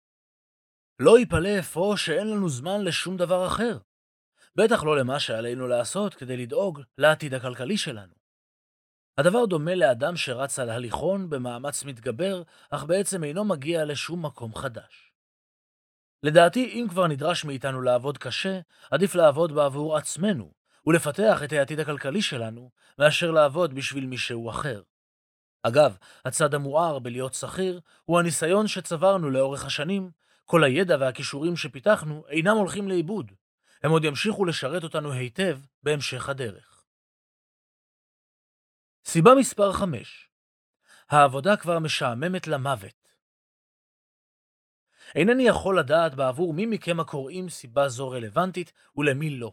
[0.98, 3.78] לא ייפלא אפוא שאין לנו זמן לשום דבר אחר.
[4.56, 8.14] בטח לא למה שעלינו לעשות כדי לדאוג לעתיד הכלכלי שלנו.
[9.18, 15.12] הדבר דומה לאדם שרץ על הליכון במאמץ מתגבר, אך בעצם אינו מגיע לשום מקום חדש.
[16.22, 20.52] לדעתי, אם כבר נדרש מאיתנו לעבוד קשה, עדיף לעבוד בעבור עצמנו,
[20.86, 24.82] ולפתח את העתיד הכלכלי שלנו, מאשר לעבוד בשביל מישהו אחר.
[25.68, 30.10] אגב, הצד המואר בלהיות שכיר הוא הניסיון שצברנו לאורך השנים,
[30.44, 33.32] כל הידע והכישורים שפיתחנו אינם הולכים לאיבוד.
[33.82, 36.84] הם עוד ימשיכו לשרת אותנו היטב בהמשך הדרך.
[39.04, 40.30] סיבה מספר 5
[41.08, 43.06] העבודה כבר משעממת למוות.
[45.14, 49.52] אינני יכול לדעת בעבור מי מכם הקוראים סיבה זו רלוונטית ולמי לא.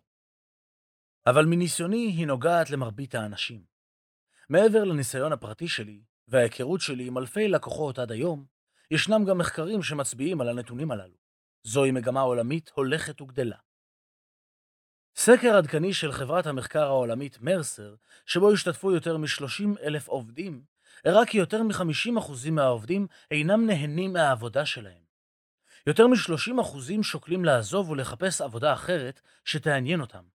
[1.28, 3.73] אבל מניסיוני היא נוגעת למרבית האנשים.
[4.54, 8.46] מעבר לניסיון הפרטי שלי וההיכרות שלי עם אלפי לקוחות עד היום,
[8.92, 11.16] ישנם גם מחקרים שמצביעים על הנתונים הללו.
[11.64, 13.58] זוהי מגמה עולמית הולכת וגדלה.
[15.16, 20.64] סקר עדכני של חברת המחקר העולמית מרסר, שבו השתתפו יותר מ-30 אלף עובדים,
[21.06, 25.04] הראה כי יותר מ-50% מהעובדים אינם נהנים מהעבודה שלהם.
[25.88, 30.33] יותר מ-30% שוקלים לעזוב ולחפש עבודה אחרת שתעניין אותם.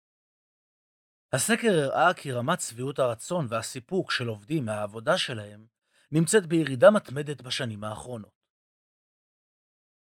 [1.33, 5.67] הסקר הראה כי רמת שביעות הרצון והסיפוק של עובדים מהעבודה שלהם
[6.12, 8.38] נמצאת בירידה מתמדת בשנים האחרונות.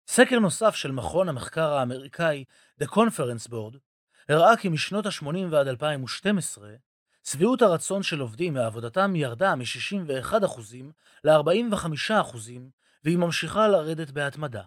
[0.07, 2.43] סקר נוסף של מכון המחקר האמריקאי
[2.84, 3.77] The Conference Board
[4.29, 6.69] הראה כי משנות ה-80 ועד 2012,
[7.23, 10.36] שביעות הרצון של עובדים מעבודתם ירדה מ-61%
[11.23, 12.38] ל-45%
[13.03, 14.63] והיא ממשיכה לרדת בהתמדה.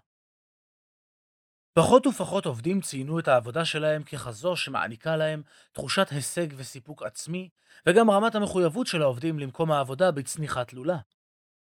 [1.74, 7.48] פחות ופחות עובדים ציינו את העבודה שלהם ככזו שמעניקה להם תחושת הישג וסיפוק עצמי,
[7.86, 10.98] וגם רמת המחויבות של העובדים למקום העבודה בצניחה תלולה.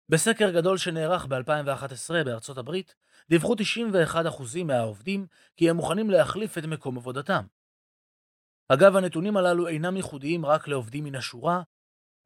[0.10, 2.96] בסקר גדול שנערך ב-2011 בארצות הברית,
[3.30, 7.46] דיווחו 91% מהעובדים כי הם מוכנים להחליף את מקום עבודתם.
[8.68, 11.62] אגב, הנתונים הללו אינם ייחודיים רק לעובדים מן השורה,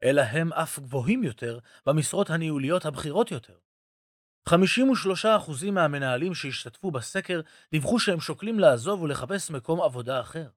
[0.03, 3.55] אלא הם אף גבוהים יותר במשרות הניהוליות הבכירות יותר.
[4.49, 4.53] 53%
[5.71, 10.47] מהמנהלים שהשתתפו בסקר דיווחו שהם שוקלים לעזוב ולחפש מקום עבודה אחר.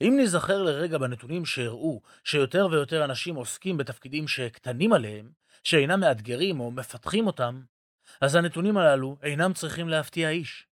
[0.00, 5.32] אם נזכר לרגע בנתונים שהראו שיותר ויותר אנשים עוסקים בתפקידים שקטנים עליהם,
[5.64, 7.62] שאינם מאתגרים או מפתחים אותם,
[8.20, 10.66] אז הנתונים הללו אינם צריכים להפתיע איש.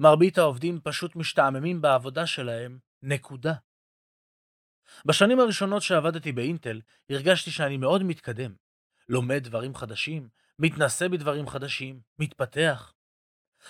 [0.00, 3.54] מרבית העובדים פשוט משתעממים בעבודה שלהם, נקודה.
[5.04, 8.54] בשנים הראשונות שעבדתי באינטל, הרגשתי שאני מאוד מתקדם.
[9.08, 10.28] לומד דברים חדשים,
[10.62, 12.94] מתנסה בדברים חדשים, מתפתח.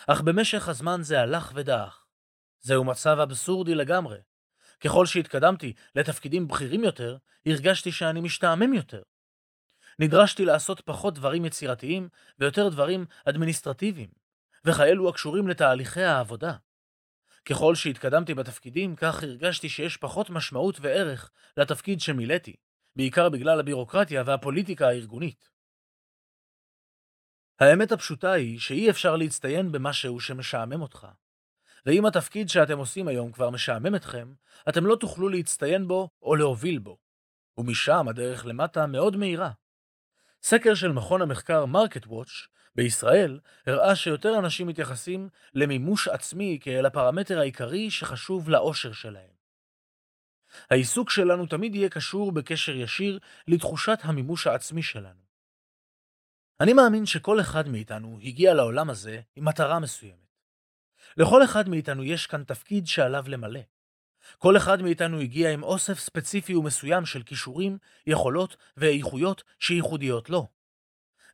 [0.07, 2.05] אך במשך הזמן זה הלך ודעך.
[2.61, 4.18] זהו מצב אבסורדי לגמרי.
[4.81, 9.02] ככל שהתקדמתי לתפקידים בכירים יותר, הרגשתי שאני משתעמם יותר.
[9.98, 14.11] נדרשתי לעשות פחות דברים יצירתיים ויותר דברים אדמיניסטרטיביים,
[14.64, 16.55] וכאלו הקשורים לתהליכי העבודה.
[17.44, 22.57] ככל שהתקדמתי בתפקידים, כך הרגשתי שיש פחות משמעות וערך לתפקיד שמילאתי,
[22.96, 25.52] בעיקר בגלל הבירוקרטיה והפוליטיקה הארגונית.
[27.61, 31.07] האמת הפשוטה היא שאי אפשר להצטיין במשהו שמשעמם אותך.
[31.87, 34.33] ואם התפקיד שאתם עושים היום כבר משעמם אתכם,
[34.69, 36.99] אתם לא תוכלו להצטיין בו או להוביל בו.
[37.59, 39.51] ומשם הדרך למטה מאוד מהירה.
[40.43, 47.38] סקר של מכון המחקר Market Watch בישראל הראה שיותר אנשים מתייחסים למימוש עצמי כאל הפרמטר
[47.38, 49.33] העיקרי שחשוב לאושר שלהם.
[50.71, 55.22] העיסוק שלנו תמיד יהיה קשור בקשר ישיר לתחושת המימוש העצמי שלנו.
[56.61, 60.37] אני מאמין שכל אחד מאיתנו הגיע לעולם הזה עם מטרה מסוימת.
[61.17, 63.61] לכל אחד מאיתנו יש כאן תפקיד שעליו למלא.
[64.38, 70.49] כל אחד מאיתנו הגיע עם אוסף ספציפי ומסוים של כישורים, יכולות ואיכויות שייחודיות לו.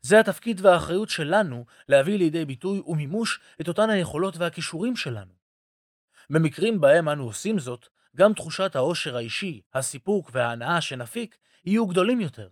[0.00, 5.33] זה התפקיד והאחריות שלנו להביא לידי ביטוי ומימוש את אותן היכולות והכישורים שלנו.
[6.31, 12.48] במקרים בהם אנו עושים זאת, גם תחושת העושר האישי, הסיפוק וההנאה שנפיק יהיו גדולים יותר.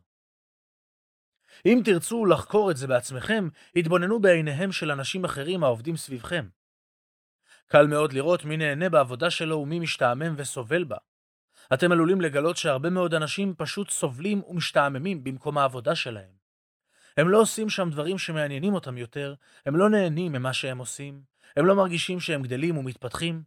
[1.66, 6.48] אם תרצו לחקור את זה בעצמכם, התבוננו בעיניהם של אנשים אחרים העובדים סביבכם.
[7.66, 10.96] קל מאוד לראות מי נהנה בעבודה שלו ומי משתעמם וסובל בה.
[11.74, 16.36] אתם עלולים לגלות שהרבה מאוד אנשים פשוט סובלים ומשתעממים במקום העבודה שלהם.
[17.16, 19.34] הם לא עושים שם דברים שמעניינים אותם יותר,
[19.66, 21.22] הם לא נהנים ממה שהם עושים,
[21.56, 23.42] הם לא מרגישים שהם גדלים ומתפתחים,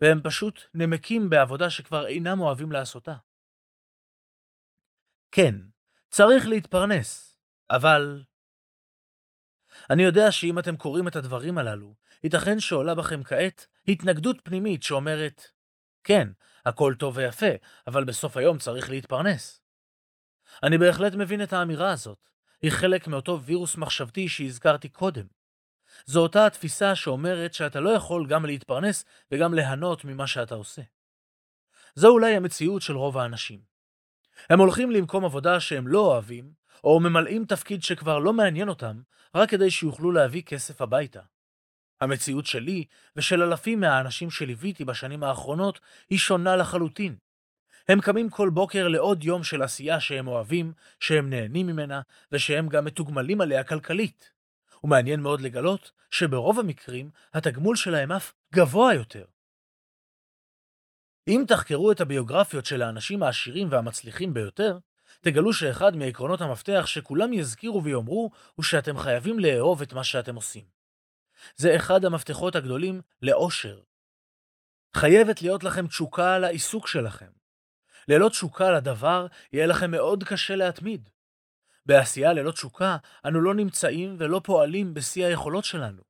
[0.00, 3.14] והם פשוט נמקים בעבודה שכבר אינם אוהבים לעשותה.
[5.32, 5.54] כן,
[6.10, 7.31] צריך להתפרנס,
[7.72, 8.22] אבל...
[9.90, 15.50] אני יודע שאם אתם קוראים את הדברים הללו, ייתכן שעולה בכם כעת התנגדות פנימית שאומרת,
[16.04, 16.28] כן,
[16.66, 17.46] הכל טוב ויפה,
[17.86, 19.62] אבל בסוף היום צריך להתפרנס.
[20.62, 22.28] אני בהחלט מבין את האמירה הזאת.
[22.62, 25.26] היא חלק מאותו וירוס מחשבתי שהזכרתי קודם.
[26.06, 30.82] זו אותה התפיסה שאומרת שאתה לא יכול גם להתפרנס וגם ליהנות ממה שאתה עושה.
[31.94, 33.60] זו אולי המציאות של רוב האנשים.
[34.50, 39.00] הם הולכים למקום עבודה שהם לא אוהבים, או ממלאים תפקיד שכבר לא מעניין אותם,
[39.34, 41.20] רק כדי שיוכלו להביא כסף הביתה.
[42.00, 42.84] המציאות שלי
[43.16, 47.16] ושל אלפים מהאנשים שליוויתי בשנים האחרונות היא שונה לחלוטין.
[47.88, 52.00] הם קמים כל בוקר לעוד יום של עשייה שהם אוהבים, שהם נהנים ממנה,
[52.32, 54.32] ושהם גם מתוגמלים עליה כלכלית.
[54.84, 59.24] ומעניין מאוד לגלות שברוב המקרים התגמול שלהם אף גבוה יותר.
[61.28, 64.78] אם תחקרו את הביוגרפיות של האנשים העשירים והמצליחים ביותר,
[65.22, 70.64] תגלו שאחד מעקרונות המפתח שכולם יזכירו ויאמרו הוא שאתם חייבים לאהוב את מה שאתם עושים.
[71.56, 73.80] זה אחד המפתחות הגדולים לאושר.
[74.96, 77.30] חייבת להיות לכם תשוקה על העיסוק שלכם.
[78.08, 81.08] ללא תשוקה לדבר, יהיה לכם מאוד קשה להתמיד.
[81.86, 82.96] בעשייה ללא תשוקה,
[83.26, 86.02] אנו לא נמצאים ולא פועלים בשיא היכולות שלנו.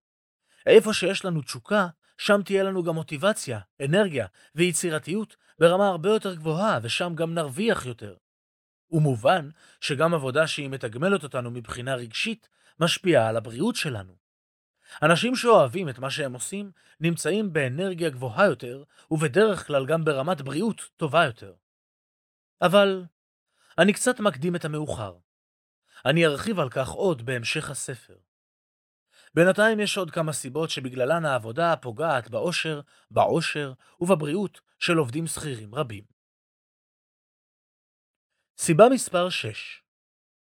[0.66, 1.86] איפה שיש לנו תשוקה,
[2.18, 8.14] שם תהיה לנו גם מוטיבציה, אנרגיה ויצירתיות ברמה הרבה יותר גבוהה, ושם גם נרוויח יותר.
[8.92, 9.48] ומובן
[9.80, 12.48] שגם עבודה שהיא מתגמלת אותנו מבחינה רגשית,
[12.80, 14.16] משפיעה על הבריאות שלנו.
[15.02, 16.70] אנשים שאוהבים את מה שהם עושים,
[17.00, 21.52] נמצאים באנרגיה גבוהה יותר, ובדרך כלל גם ברמת בריאות טובה יותר.
[22.62, 23.04] אבל
[23.78, 25.16] אני קצת מקדים את המאוחר.
[26.06, 28.16] אני ארחיב על כך עוד בהמשך הספר.
[29.34, 32.80] בינתיים יש עוד כמה סיבות שבגללן העבודה פוגעת באושר,
[33.10, 36.11] בעושר ובבריאות של עובדים שכירים רבים.
[38.58, 39.82] סיבה מספר 6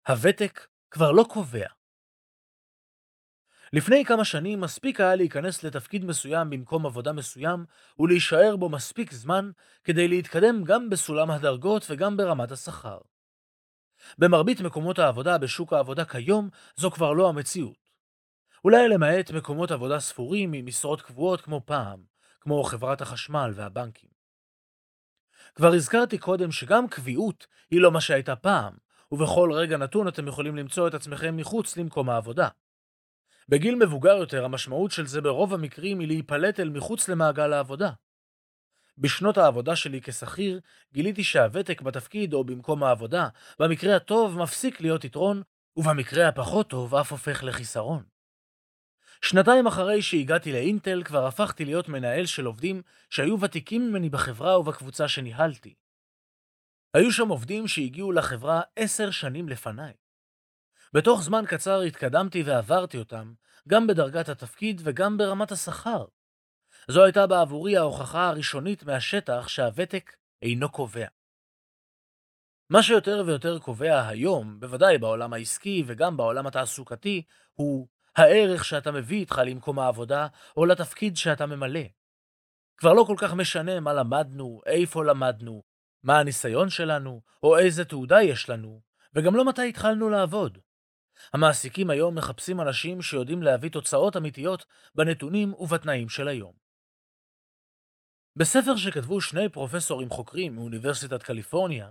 [0.08, 1.66] הוותק כבר לא קובע.
[3.72, 7.64] לפני כמה שנים מספיק היה להיכנס לתפקיד מסוים במקום עבודה מסוים
[7.98, 9.50] ולהישאר בו מספיק זמן
[9.84, 12.98] כדי להתקדם גם בסולם הדרגות וגם ברמת השכר.
[14.18, 17.90] במרבית מקומות העבודה בשוק העבודה כיום זו כבר לא המציאות.
[18.64, 22.04] אולי למעט מקומות עבודה ספורים עם משרות קבועות כמו פעם,
[22.40, 24.15] כמו חברת החשמל והבנקים.
[25.56, 28.74] כבר הזכרתי קודם שגם קביעות היא לא מה שהייתה פעם,
[29.12, 32.48] ובכל רגע נתון אתם יכולים למצוא את עצמכם מחוץ למקום העבודה.
[33.48, 37.90] בגיל מבוגר יותר המשמעות של זה ברוב המקרים היא להיפלט אל מחוץ למעגל העבודה.
[38.98, 40.60] בשנות העבודה שלי כשכיר
[40.92, 43.28] גיליתי שהוותק בתפקיד או במקום העבודה
[43.58, 45.42] במקרה הטוב מפסיק להיות יתרון
[45.76, 48.15] ובמקרה הפחות טוב אף הופך לחיסרון.
[49.22, 55.08] שנתיים אחרי שהגעתי לאינטל כבר הפכתי להיות מנהל של עובדים שהיו ותיקים ממני בחברה ובקבוצה
[55.08, 55.74] שניהלתי.
[56.94, 59.92] היו שם עובדים שהגיעו לחברה עשר שנים לפניי.
[60.92, 63.32] בתוך זמן קצר התקדמתי ועברתי אותם,
[63.68, 66.04] גם בדרגת התפקיד וגם ברמת השכר.
[66.88, 71.06] זו הייתה בעבורי ההוכחה הראשונית מהשטח שהוותק אינו קובע.
[72.70, 77.22] מה שיותר ויותר קובע היום, בוודאי בעולם העסקי וגם בעולם התעסוקתי,
[77.54, 81.80] הוא הערך שאתה מביא איתך למקום העבודה או לתפקיד שאתה ממלא.
[82.76, 85.62] כבר לא כל כך משנה מה למדנו, איפה למדנו,
[86.02, 88.80] מה הניסיון שלנו, או איזה תעודה יש לנו,
[89.14, 90.58] וגם לא מתי התחלנו לעבוד.
[91.32, 96.52] המעסיקים היום מחפשים אנשים שיודעים להביא תוצאות אמיתיות בנתונים ובתנאים של היום.
[98.36, 101.90] בספר שכתבו שני פרופסורים חוקרים מאוניברסיטת קליפורניה,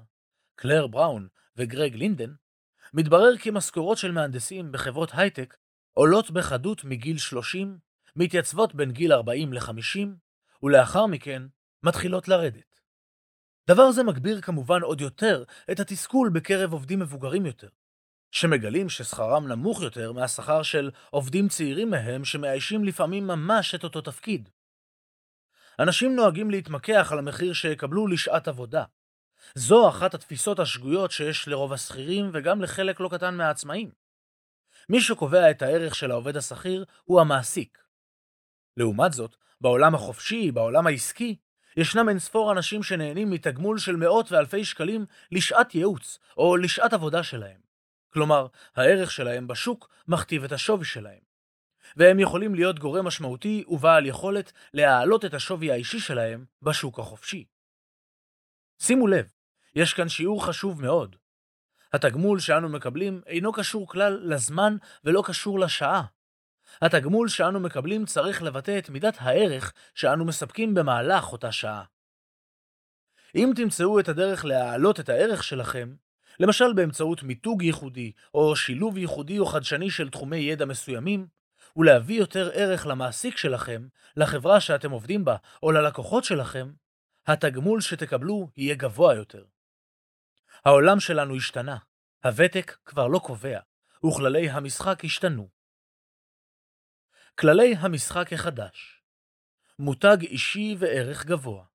[0.56, 2.34] קלר בראון וגרג לינדן,
[2.94, 5.56] מתברר כי משכורות של מהנדסים בחברות הייטק
[5.98, 7.78] עולות בחדות מגיל 30,
[8.16, 10.08] מתייצבות בין גיל 40 ל-50,
[10.64, 11.44] ולאחר מכן
[11.84, 12.80] מתחילות לרדת.
[13.68, 17.70] דבר זה מגביר כמובן עוד יותר את התסכול בקרב עובדים מבוגרים יותר,
[18.32, 24.50] שמגלים ששכרם נמוך יותר מהשכר של עובדים צעירים מהם שמאיישים לפעמים ממש את אותו תפקיד.
[25.80, 28.84] אנשים נוהגים להתמקח על המחיר שיקבלו לשעת עבודה.
[29.56, 34.05] זו אחת התפיסות השגויות שיש לרוב השכירים וגם לחלק לא קטן מהעצמאים.
[34.90, 37.78] מי שקובע את הערך של העובד השכיר הוא המעסיק.
[38.78, 41.36] לעומת זאת, בעולם החופשי, בעולם העסקי,
[41.78, 47.24] ישנם אין ספור אנשים שנהנים מתגמול של מאות ואלפי שקלים לשעת ייעוץ, או לשעת עבודה
[47.24, 47.60] שלהם.
[48.14, 51.26] כלומר, הערך שלהם בשוק מכתיב את השווי שלהם.
[51.96, 57.46] והם יכולים להיות גורם משמעותי ובעל יכולת להעלות את השווי האישי שלהם בשוק החופשי.
[58.80, 59.32] שימו לב,
[59.76, 61.16] יש כאן שיעור חשוב מאוד.
[61.96, 66.04] התגמול שאנו מקבלים אינו קשור כלל לזמן ולא קשור לשעה.
[66.82, 71.84] התגמול שאנו מקבלים צריך לבטא את מידת הערך שאנו מספקים במהלך אותה שעה.
[73.36, 75.96] אם תמצאו את הדרך להעלות את הערך שלכם,
[76.40, 81.28] למשל באמצעות מיתוג ייחודי, או שילוב ייחודי או חדשני של תחומי ידע מסוימים,
[81.78, 83.88] ולהביא יותר ערך למעסיק שלכם,
[84.18, 86.72] לחברה שאתם עובדים בה, או ללקוחות שלכם,
[87.28, 89.44] התגמול שתקבלו יהיה גבוה יותר.
[90.66, 91.78] העולם שלנו השתנה,
[92.24, 93.60] הוותק כבר לא קובע,
[94.06, 95.50] וכללי המשחק השתנו.
[97.40, 99.04] כללי המשחק החדש
[99.80, 101.66] מותג אישי וערך גבוה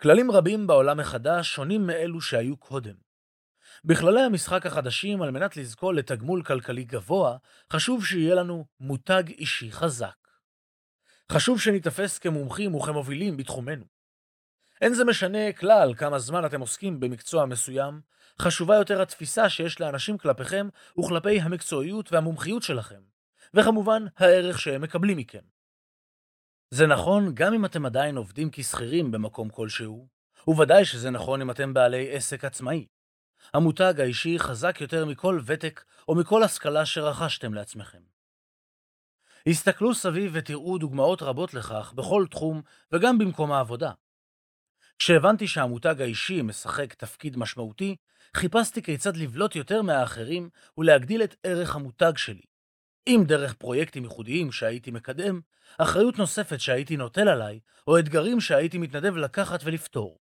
[0.00, 2.94] כללים רבים בעולם החדש שונים מאלו שהיו קודם.
[3.84, 7.36] בכללי המשחק החדשים, על מנת לזכור לתגמול כלכלי גבוה,
[7.72, 10.16] חשוב שיהיה לנו מותג אישי חזק.
[11.32, 13.93] חשוב שניתפס כמומחים וכמובילים בתחומנו.
[14.80, 18.00] אין זה משנה כלל כמה זמן אתם עוסקים במקצוע מסוים,
[18.40, 20.68] חשובה יותר התפיסה שיש לאנשים כלפיכם
[20.98, 23.00] וכלפי המקצועיות והמומחיות שלכם,
[23.54, 25.42] וכמובן הערך שהם מקבלים מכם.
[26.70, 30.08] זה נכון גם אם אתם עדיין עובדים כשכירים במקום כלשהו,
[30.48, 32.86] וודאי שזה נכון אם אתם בעלי עסק עצמאי.
[33.54, 38.02] המותג האישי חזק יותר מכל ותק או מכל השכלה שרכשתם לעצמכם.
[39.46, 42.62] הסתכלו סביב ותראו דוגמאות רבות לכך בכל תחום
[42.92, 43.92] וגם במקום העבודה.
[44.98, 47.96] כשהבנתי שהמותג האישי משחק תפקיד משמעותי,
[48.36, 52.44] חיפשתי כיצד לבלוט יותר מהאחרים ולהגדיל את ערך המותג שלי.
[53.06, 55.40] אם דרך פרויקטים ייחודיים שהייתי מקדם,
[55.78, 60.18] אחריות נוספת שהייתי נוטל עליי, או אתגרים שהייתי מתנדב לקחת ולפתור.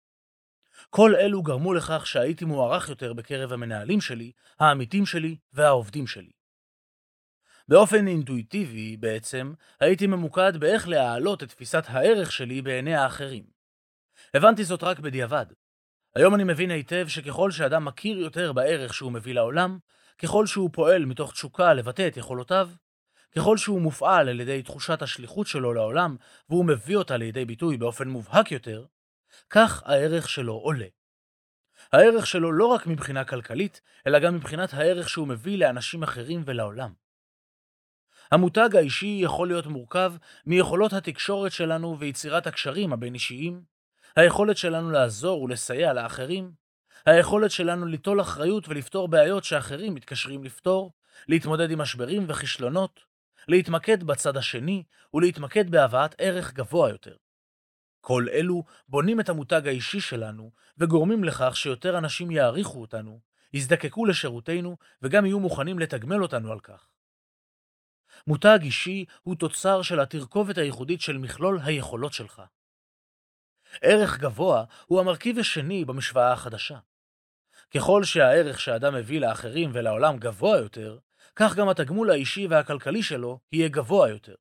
[0.89, 6.31] כל אלו גרמו לכך שהייתי מוערך יותר בקרב המנהלים שלי, העמיתים שלי והעובדים שלי.
[7.67, 13.60] באופן אינטואיטיבי, בעצם, הייתי ממוקד באיך להעלות את תפיסת הערך שלי בעיני האחרים.
[14.33, 15.45] הבנתי זאת רק בדיעבד.
[16.15, 19.79] היום אני מבין היטב שככל שאדם מכיר יותר בערך שהוא מביא לעולם,
[20.17, 22.69] ככל שהוא פועל מתוך תשוקה לבטא את יכולותיו,
[23.35, 26.15] ככל שהוא מופעל על ידי תחושת השליחות שלו לעולם,
[26.49, 28.85] והוא מביא אותה לידי ביטוי באופן מובהק יותר,
[29.49, 30.87] כך הערך שלו עולה.
[31.91, 36.93] הערך שלו לא רק מבחינה כלכלית, אלא גם מבחינת הערך שהוא מביא לאנשים אחרים ולעולם.
[38.31, 40.13] המותג האישי יכול להיות מורכב
[40.45, 43.70] מיכולות התקשורת שלנו ויצירת הקשרים הבין-אישיים,
[44.15, 46.51] היכולת שלנו לעזור ולסייע לאחרים,
[47.05, 50.91] היכולת שלנו ליטול אחריות ולפתור בעיות שאחרים מתקשרים לפתור,
[51.27, 52.99] להתמודד עם משברים וכישלונות,
[53.47, 54.83] להתמקד בצד השני
[55.13, 57.15] ולהתמקד בהבאת ערך גבוה יותר.
[58.01, 63.19] כל אלו בונים את המותג האישי שלנו וגורמים לכך שיותר אנשים יעריכו אותנו,
[63.53, 66.87] יזדקקו לשירותינו וגם יהיו מוכנים לתגמל אותנו על כך.
[68.27, 72.41] מותג אישי הוא תוצר של התרכובת הייחודית של מכלול היכולות שלך.
[73.81, 76.77] ערך גבוה הוא המרכיב השני במשוואה החדשה.
[77.75, 80.97] ככל שהערך שאדם מביא לאחרים ולעולם גבוה יותר,
[81.35, 84.35] כך גם התגמול האישי והכלכלי שלו יהיה גבוה יותר.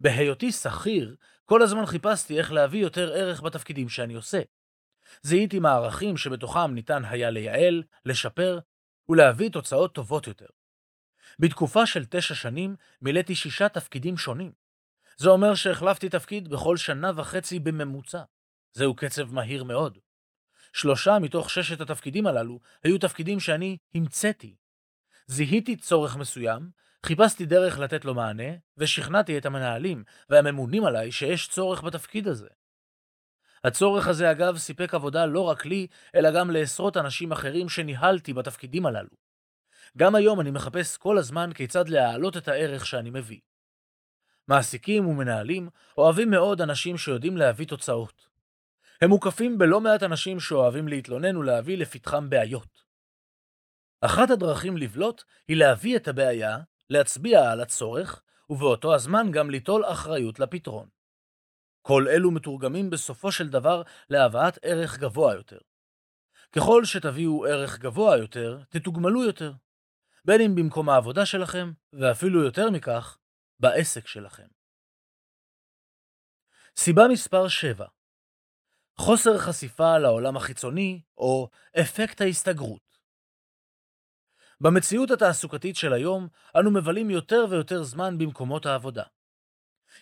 [0.00, 4.40] בהיותי שכיר, כל הזמן חיפשתי איך להביא יותר ערך בתפקידים שאני עושה.
[5.22, 8.58] זיהיתי מערכים שבתוכם ניתן היה לייעל, לשפר
[9.08, 10.46] ולהביא תוצאות טובות יותר.
[11.38, 14.52] בתקופה של תשע שנים מילאתי שישה תפקידים שונים.
[15.20, 18.22] זה אומר שהחלפתי תפקיד בכל שנה וחצי בממוצע.
[18.72, 19.98] זהו קצב מהיר מאוד.
[20.72, 24.56] שלושה מתוך ששת התפקידים הללו היו תפקידים שאני המצאתי.
[25.26, 26.70] זיהיתי צורך מסוים,
[27.06, 32.48] חיפשתי דרך לתת לו מענה, ושכנעתי את המנהלים והממונים עליי שיש צורך בתפקיד הזה.
[33.64, 38.86] הצורך הזה אגב סיפק עבודה לא רק לי, אלא גם לעשרות אנשים אחרים שניהלתי בתפקידים
[38.86, 39.16] הללו.
[39.96, 43.40] גם היום אני מחפש כל הזמן כיצד להעלות את הערך שאני מביא.
[44.48, 45.68] מעסיקים ומנהלים
[45.98, 48.28] אוהבים מאוד אנשים שיודעים להביא תוצאות.
[49.00, 52.84] הם מוקפים בלא מעט אנשים שאוהבים להתלונן ולהביא לפתחם בעיות.
[54.00, 56.58] אחת הדרכים לבלוט היא להביא את הבעיה,
[56.90, 60.88] להצביע על הצורך, ובאותו הזמן גם ליטול אחריות לפתרון.
[61.82, 65.58] כל אלו מתורגמים בסופו של דבר להבאת ערך גבוה יותר.
[66.52, 69.52] ככל שתביאו ערך גבוה יותר, תתוגמלו יותר.
[70.24, 73.18] בין אם במקום העבודה שלכם, ואפילו יותר מכך,
[73.60, 74.46] בעסק שלכם.
[76.76, 77.86] סיבה מספר 7
[78.98, 81.48] חוסר חשיפה לעולם החיצוני, או
[81.80, 82.98] אפקט ההסתגרות.
[84.60, 86.28] במציאות התעסוקתית של היום,
[86.58, 89.04] אנו מבלים יותר ויותר זמן במקומות העבודה.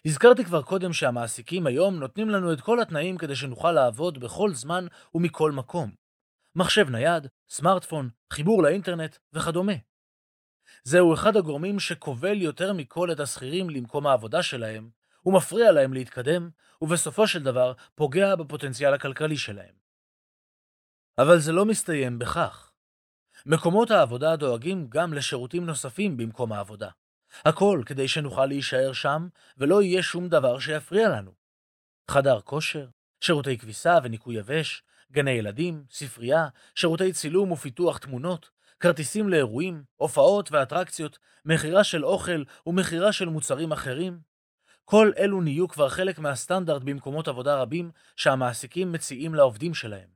[0.06, 4.86] הזכרתי כבר קודם שהמעסיקים היום נותנים לנו את כל התנאים כדי שנוכל לעבוד בכל זמן
[5.14, 5.94] ומכל מקום.
[6.54, 9.72] מחשב נייד, סמארטפון, חיבור לאינטרנט וכדומה.
[10.86, 14.90] זהו אחד הגורמים שכובל יותר מכל את השכירים למקום העבודה שלהם,
[15.26, 16.50] ומפריע להם להתקדם,
[16.82, 19.74] ובסופו של דבר פוגע בפוטנציאל הכלכלי שלהם.
[21.18, 22.72] אבל זה לא מסתיים בכך.
[23.46, 26.90] מקומות העבודה דואגים גם לשירותים נוספים במקום העבודה.
[27.44, 29.28] הכל כדי שנוכל להישאר שם,
[29.58, 31.32] ולא יהיה שום דבר שיפריע לנו.
[32.10, 32.88] חדר כושר,
[33.20, 34.82] שירותי כביסה וניקוי יבש,
[35.12, 43.12] גני ילדים, ספרייה, שירותי צילום ופיתוח תמונות, כרטיסים לאירועים, הופעות ואטרקציות, מכירה של אוכל ומכירה
[43.12, 44.20] של מוצרים אחרים.
[44.84, 50.08] כל אלו נהיו כבר חלק מהסטנדרט במקומות עבודה רבים שהמעסיקים מציעים לעובדים שלהם.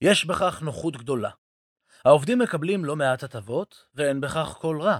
[0.00, 1.30] יש בכך נוחות גדולה.
[2.04, 4.98] העובדים מקבלים לא מעט הטבות, ואין בכך כל רע.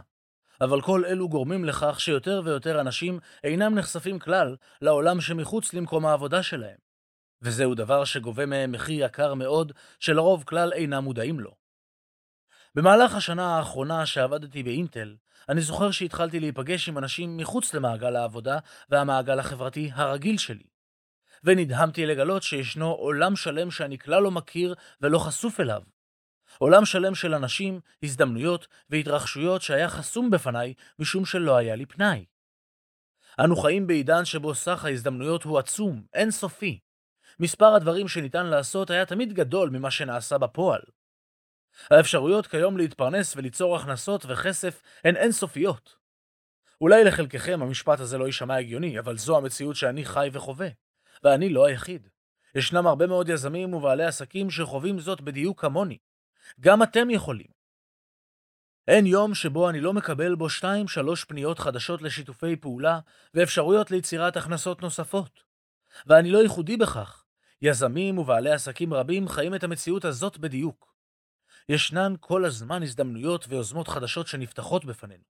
[0.60, 6.42] אבל כל אלו גורמים לכך שיותר ויותר אנשים אינם נחשפים כלל לעולם שמחוץ למקום העבודה
[6.42, 6.76] שלהם.
[7.42, 11.63] וזהו דבר שגובה מהם מחיר יקר מאוד, שלרוב כלל אינם מודעים לו.
[12.74, 15.16] במהלך השנה האחרונה שעבדתי באינטל,
[15.48, 18.58] אני זוכר שהתחלתי להיפגש עם אנשים מחוץ למעגל העבודה
[18.88, 20.64] והמעגל החברתי הרגיל שלי.
[21.44, 25.82] ונדהמתי לגלות שישנו עולם שלם שאני כלל לא מכיר ולא חשוף אליו.
[26.58, 32.24] עולם שלם של אנשים, הזדמנויות והתרחשויות שהיה חסום בפניי משום שלא היה לי פנאי.
[33.40, 36.78] אנו חיים בעידן שבו סך ההזדמנויות הוא עצום, אינסופי.
[37.40, 40.80] מספר הדברים שניתן לעשות היה תמיד גדול ממה שנעשה בפועל.
[41.90, 45.96] האפשרויות כיום להתפרנס וליצור הכנסות וכסף הן אינסופיות.
[46.80, 50.68] אולי לחלקכם המשפט הזה לא יישמע הגיוני, אבל זו המציאות שאני חי וחווה.
[51.24, 52.08] ואני לא היחיד.
[52.54, 55.98] ישנם הרבה מאוד יזמים ובעלי עסקים שחווים זאת בדיוק כמוני.
[56.60, 57.46] גם אתם יכולים.
[58.88, 62.98] אין יום שבו אני לא מקבל בו 2-3 פניות חדשות לשיתופי פעולה
[63.34, 65.42] ואפשרויות ליצירת הכנסות נוספות.
[66.06, 67.24] ואני לא ייחודי בכך.
[67.62, 70.93] יזמים ובעלי עסקים רבים חיים את המציאות הזאת בדיוק.
[71.68, 75.24] ישנן כל הזמן הזדמנויות ויוזמות חדשות שנפתחות בפנינו.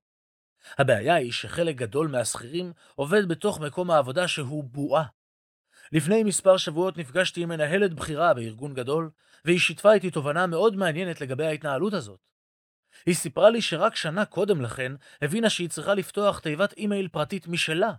[0.78, 5.04] הבעיה היא שחלק גדול מהשכירים עובד בתוך מקום העבודה שהוא בועה.
[5.92, 9.10] לפני מספר שבועות נפגשתי עם מנהלת בכירה בארגון גדול,
[9.44, 12.20] והיא שיתפה איתי תובנה מאוד מעניינת לגבי ההתנהלות הזאת.
[13.06, 17.92] היא סיפרה לי שרק שנה קודם לכן הבינה שהיא צריכה לפתוח תיבת אימייל פרטית משלה.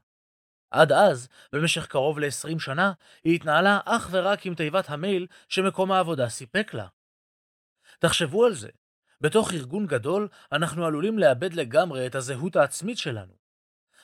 [0.71, 2.91] עד אז, במשך קרוב ל-20 שנה,
[3.23, 6.87] היא התנהלה אך ורק עם תיבת המייל שמקום העבודה סיפק לה.
[8.07, 8.69] תחשבו על זה,
[9.21, 13.33] בתוך ארגון גדול אנחנו עלולים לאבד לגמרי את הזהות העצמית שלנו.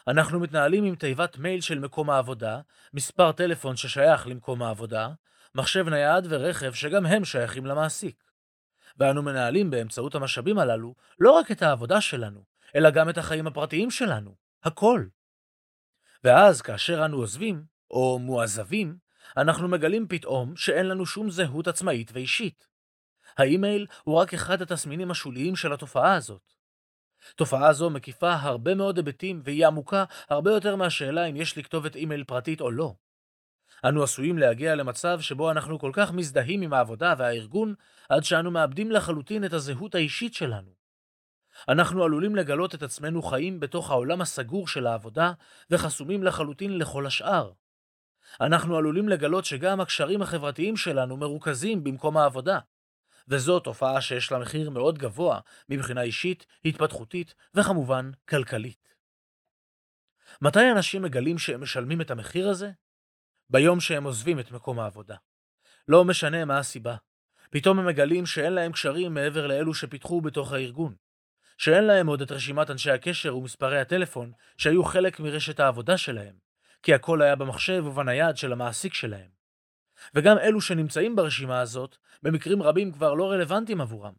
[0.07, 2.59] אנחנו מתנהלים עם תיבת מייל של מקום העבודה,
[2.93, 5.09] מספר טלפון ששייך למקום העבודה,
[5.55, 8.23] מחשב נייד ורכב שגם הם שייכים למעסיק.
[8.97, 12.43] ואנו מנהלים באמצעות המשאבים הללו לא רק את העבודה שלנו,
[12.75, 15.05] אלא גם את החיים הפרטיים שלנו, הכל.
[16.23, 18.97] ואז כאשר אנו עוזבים, או מועזבים,
[19.37, 22.70] אנחנו מגלים פתאום שאין לנו שום זהות עצמאית ואישית.
[23.37, 26.41] האימייל הוא רק אחד התסמינים השוליים של התופעה הזאת.
[27.35, 31.95] תופעה זו מקיפה הרבה מאוד היבטים והיא עמוקה הרבה יותר מהשאלה אם יש לי כתובת
[31.95, 32.93] אימייל פרטית או לא.
[33.85, 37.73] אנו עשויים להגיע למצב שבו אנחנו כל כך מזדהים עם העבודה והארגון,
[38.09, 40.71] עד שאנו מאבדים לחלוטין את הזהות האישית שלנו.
[41.69, 45.33] אנחנו עלולים לגלות את עצמנו חיים בתוך העולם הסגור של העבודה,
[45.71, 47.51] וחסומים לחלוטין לכל השאר.
[48.41, 52.59] אנחנו עלולים לגלות שגם הקשרים החברתיים שלנו מרוכזים במקום העבודה.
[53.27, 58.95] וזו תופעה שיש לה מחיר מאוד גבוה מבחינה אישית, התפתחותית וכמובן כלכלית.
[60.41, 62.71] מתי אנשים מגלים שהם משלמים את המחיר הזה?
[63.49, 65.15] ביום שהם עוזבים את מקום העבודה.
[65.87, 66.95] לא משנה מה הסיבה.
[67.49, 70.95] פתאום הם מגלים שאין להם קשרים מעבר לאלו שפיתחו בתוך הארגון.
[71.57, 76.35] שאין להם עוד את רשימת אנשי הקשר ומספרי הטלפון שהיו חלק מרשת העבודה שלהם,
[76.83, 79.40] כי הכל היה במחשב ובנייד של המעסיק שלהם.
[80.15, 84.13] וגם אלו שנמצאים ברשימה הזאת, במקרים רבים כבר לא רלוונטיים עבורם.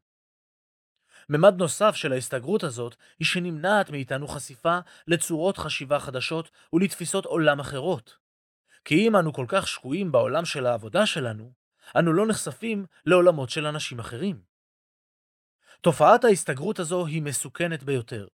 [1.28, 8.16] ממד נוסף של ההסתגרות הזאת היא שנמנעת מאיתנו חשיפה לצורות חשיבה חדשות ולתפיסות עולם אחרות.
[8.84, 11.52] כי אם אנו כל כך שקועים בעולם של העבודה שלנו,
[11.98, 14.42] אנו לא נחשפים לעולמות של אנשים אחרים.
[15.80, 18.26] תופעת ההסתגרות הזו היא מסוכנת ביותר.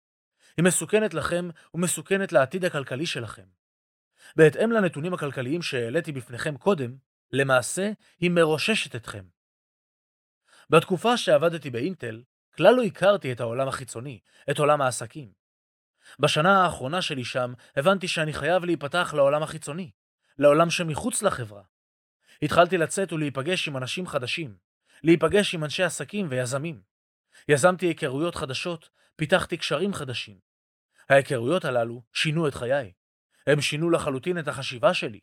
[0.58, 3.46] היא מסוכנת לכם ומסוכנת לעתיד הכלכלי שלכם.
[4.36, 6.96] בהתאם לנתונים הכלכליים שהעליתי בפניכם קודם,
[7.32, 9.24] למעשה היא מרוששת אתכם.
[10.70, 12.24] בתקופה שעבדתי באינטל,
[12.56, 14.20] כלל לא הכרתי את העולם החיצוני,
[14.52, 15.32] את עולם העסקים.
[16.20, 19.92] בשנה האחרונה שלי שם, הבנתי שאני חייב להיפתח לעולם החיצוני,
[20.38, 21.64] לעולם שמחוץ לחברה.
[22.42, 24.58] התחלתי לצאת ולהיפגש עם אנשים חדשים,
[25.04, 26.82] להיפגש עם אנשי עסקים ויזמים.
[27.50, 30.40] יזמתי היכרויות חדשות, פיתחתי קשרים חדשים.
[31.10, 32.92] ההיכרויות הללו שינו את חיי.
[33.48, 35.20] הם שינו לחלוטין את החשיבה שלי.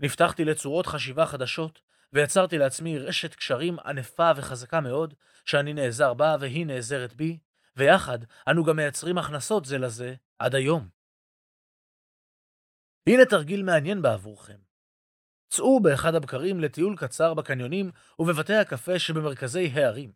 [0.00, 1.80] נפתחתי לצורות חשיבה חדשות,
[2.12, 5.14] ויצרתי לעצמי רשת קשרים ענפה וחזקה מאוד,
[5.44, 7.38] שאני נעזר בה והיא נעזרת בי,
[7.76, 8.18] ויחד
[8.48, 10.88] אנו גם מייצרים הכנסות זה לזה עד היום.
[13.06, 14.58] הנה תרגיל מעניין בעבורכם.
[15.48, 20.12] צאו באחד הבקרים לטיול קצר בקניונים ובבתי הקפה שבמרכזי הערים.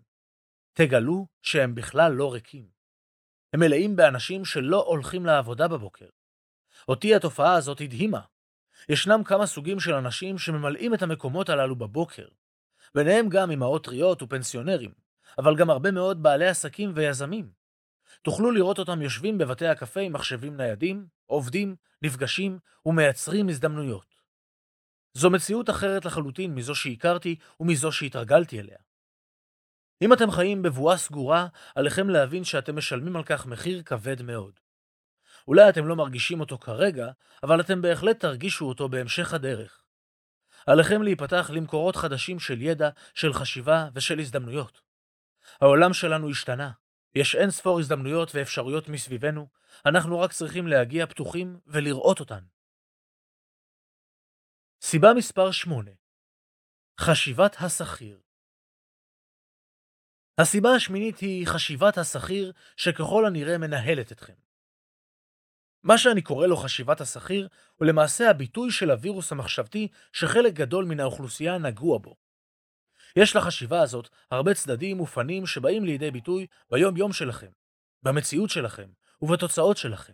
[0.73, 2.69] תגלו שהם בכלל לא ריקים.
[3.53, 6.09] הם מלאים באנשים שלא הולכים לעבודה בבוקר.
[6.89, 8.21] אותי התופעה הזאת הדהימה.
[8.89, 12.27] ישנם כמה סוגים של אנשים שממלאים את המקומות הללו בבוקר.
[12.95, 14.93] ביניהם גם אמהות טריות ופנסיונרים,
[15.39, 17.51] אבל גם הרבה מאוד בעלי עסקים ויזמים.
[18.23, 24.15] תוכלו לראות אותם יושבים בבתי הקפה עם מחשבים ניידים, עובדים, נפגשים ומייצרים הזדמנויות.
[25.15, 28.79] זו מציאות אחרת לחלוטין מזו שהכרתי ומזו שהתרגלתי אליה.
[30.03, 34.61] אם אתם חיים בבועה סגורה, עליכם להבין שאתם משלמים על כך מחיר כבד מאוד.
[35.49, 37.11] אולי אתם לא מרגישים אותו כרגע,
[37.43, 39.83] אבל אתם בהחלט תרגישו אותו בהמשך הדרך.
[40.67, 44.81] עליכם להיפתח למקורות חדשים של ידע, של חשיבה ושל הזדמנויות.
[45.61, 46.71] העולם שלנו השתנה.
[47.15, 49.47] יש אין ספור הזדמנויות ואפשרויות מסביבנו,
[49.87, 52.45] אנחנו רק צריכים להגיע פתוחים ולראות אותן.
[54.81, 55.91] סיבה מספר 8
[57.01, 58.21] חשיבת השכיר
[60.39, 64.46] הסיבה השמינית היא חשיבת השכיר שככל הנראה מנהלת אתכם.
[65.87, 71.01] מה שאני קורא לו חשיבת השכיר הוא למעשה הביטוי של הווירוס המחשבתי שחלק גדול מן
[71.01, 72.17] האוכלוסייה נגוע בו.
[73.17, 77.51] יש לחשיבה הזאת הרבה צדדים ופנים שבאים לידי ביטוי ביום יום שלכם,
[78.03, 78.89] במציאות שלכם
[79.23, 80.13] ובתוצאות שלכם.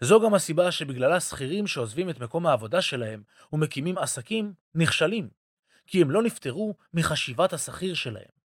[0.00, 5.28] זו גם הסיבה שבגללה שכירים שעוזבים את מקום העבודה שלהם ומקימים עסקים נכשלים,
[5.86, 8.43] כי הם לא נפטרו מחשיבת השכיר שלהם.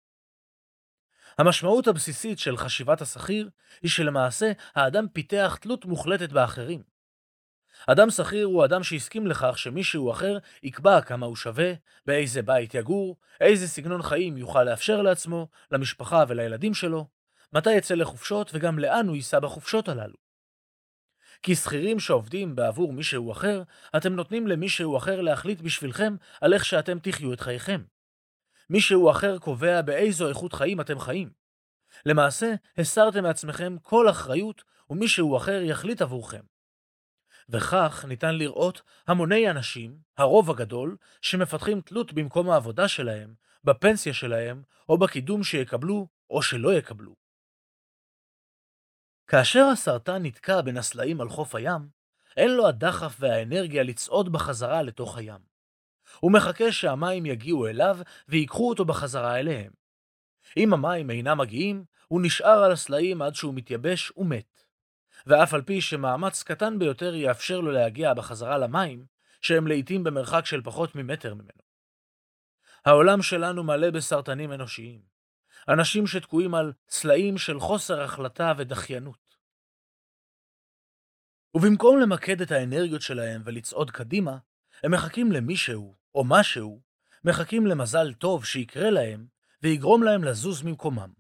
[1.39, 3.51] המשמעות הבסיסית של חשיבת השכיר
[3.83, 6.83] היא שלמעשה האדם פיתח תלות מוחלטת באחרים.
[7.87, 11.73] אדם שכיר הוא אדם שהסכים לכך שמישהו אחר יקבע כמה הוא שווה,
[12.07, 17.07] באיזה בית יגור, איזה סגנון חיים יוכל לאפשר לעצמו, למשפחה ולילדים שלו,
[17.53, 20.17] מתי יצא לחופשות וגם לאן הוא ייסע בחופשות הללו.
[21.43, 23.63] כי שכירים שעובדים בעבור מישהו אחר,
[23.97, 27.81] אתם נותנים למישהו אחר להחליט בשבילכם על איך שאתם תחיו את חייכם.
[28.71, 31.31] מישהו אחר קובע באיזו איכות חיים אתם חיים.
[32.07, 36.43] למעשה, הסרתם מעצמכם כל אחריות ומישהו אחר יחליט עבורכם.
[37.49, 44.99] וכך ניתן לראות המוני אנשים, הרוב הגדול, שמפתחים תלות במקום העבודה שלהם, בפנסיה שלהם, או
[44.99, 47.15] בקידום שיקבלו או שלא יקבלו.
[49.27, 51.89] כאשר הסרטן נתקע בין הסלעים על חוף הים,
[52.37, 55.56] אין לו הדחף והאנרגיה לצעוד בחזרה לתוך הים.
[56.21, 57.99] הוא מחכה שהמים יגיעו אליו
[58.29, 59.73] ויקחו אותו בחזרה אליהם.
[60.57, 64.65] אם המים אינם מגיעים, הוא נשאר על הסלעים עד שהוא מתייבש ומת.
[65.27, 69.05] ואף על פי שמאמץ קטן ביותר יאפשר לו להגיע בחזרה למים,
[69.41, 71.67] שהם לעיתים במרחק של פחות ממטר ממנו.
[72.85, 75.01] העולם שלנו מלא בסרטנים אנושיים.
[75.69, 79.37] אנשים שתקועים על סלעים של חוסר החלטה ודחיינות.
[81.55, 84.39] ובמקום למקד את האנרגיות שלהם ולצעוד קדימה,
[84.83, 86.83] הם מחכים למישהו או משהו,
[87.25, 89.27] מחכים למזל טוב שיקרה להם
[89.63, 91.13] ויגרום להם לזוז ממקומם.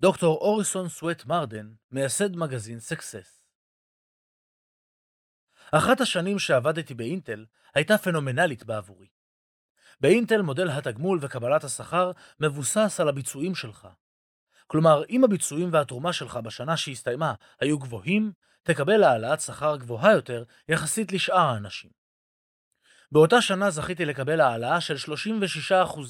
[0.00, 3.42] דוקטור אוריסון סווט מרדן, מייסד מגזין סקסס.
[5.72, 9.08] אחת השנים שעבדתי באינטל הייתה פנומנלית בעבורי.
[10.00, 13.88] באינטל מודל התגמול וקבלת השכר מבוסס על הביצועים שלך.
[14.66, 18.32] כלומר, אם הביצועים והתרומה שלך בשנה שהסתיימה היו גבוהים,
[18.62, 21.99] תקבל העלאת שכר גבוהה יותר יחסית לשאר האנשים.
[23.12, 26.00] באותה שנה זכיתי לקבל העלאה של 36%.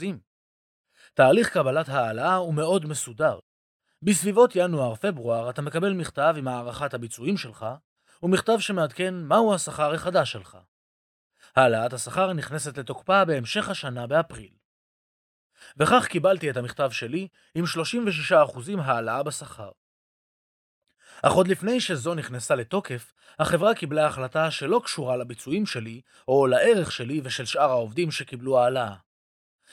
[1.15, 3.39] תהליך קבלת העלאה הוא מאוד מסודר.
[4.03, 7.67] בסביבות ינואר-פברואר אתה מקבל מכתב עם הערכת הביצועים שלך,
[8.23, 10.59] ומכתב שמעדכן מהו השכר החדש שלך.
[11.57, 14.53] העלאת השכר נכנסת לתוקפה בהמשך השנה באפריל.
[15.77, 17.65] וכך קיבלתי את המכתב שלי עם
[18.31, 19.71] 36% העלאה בשכר.
[21.23, 26.93] אך עוד לפני שזו נכנסה לתוקף, החברה קיבלה החלטה שלא קשורה לביצועים שלי, או לערך
[26.93, 28.95] שלי ושל שאר העובדים שקיבלו העלאה.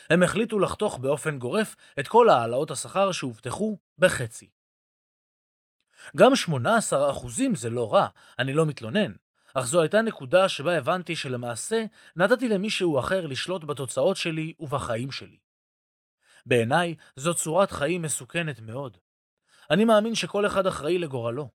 [0.10, 4.50] הם החליטו לחתוך באופן גורף את כל העלאות השכר שהובטחו בחצי.
[6.16, 8.08] גם 18% זה לא רע,
[8.40, 9.12] אני לא מתלונן,
[9.54, 11.86] אך זו הייתה נקודה שבה הבנתי שלמעשה
[12.16, 15.38] נתתי למישהו אחר לשלוט בתוצאות שלי ובחיים שלי.
[16.46, 18.98] בעיניי זו צורת חיים מסוכנת מאוד.
[19.72, 21.50] אני מאמין שכל אחד אחראי לגורלו.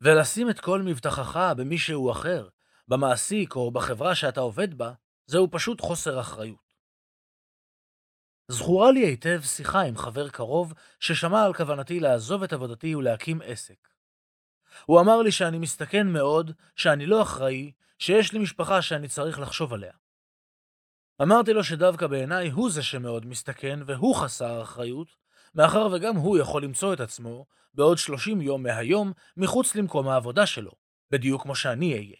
[0.00, 2.48] ולשים את כל מבטחך במישהו אחר,
[2.88, 4.92] במעסיק או בחברה שאתה עובד בה,
[5.26, 6.74] זהו פשוט חוסר אחריות.
[8.48, 13.88] זכורה לי היטב שיחה עם חבר קרוב ששמע על כוונתי לעזוב את עבודתי ולהקים עסק.
[14.84, 19.72] הוא אמר לי שאני מסתכן מאוד, שאני לא אחראי, שיש לי משפחה שאני צריך לחשוב
[19.72, 19.92] עליה.
[21.22, 25.16] אמרתי לו שדווקא בעיניי הוא זה שמאוד מסתכן והוא חסר אחריות,
[25.54, 30.72] מאחר וגם הוא יכול למצוא את עצמו בעוד 30 יום מהיום מחוץ למקום העבודה שלו,
[31.10, 32.16] בדיוק כמו שאני אהיה.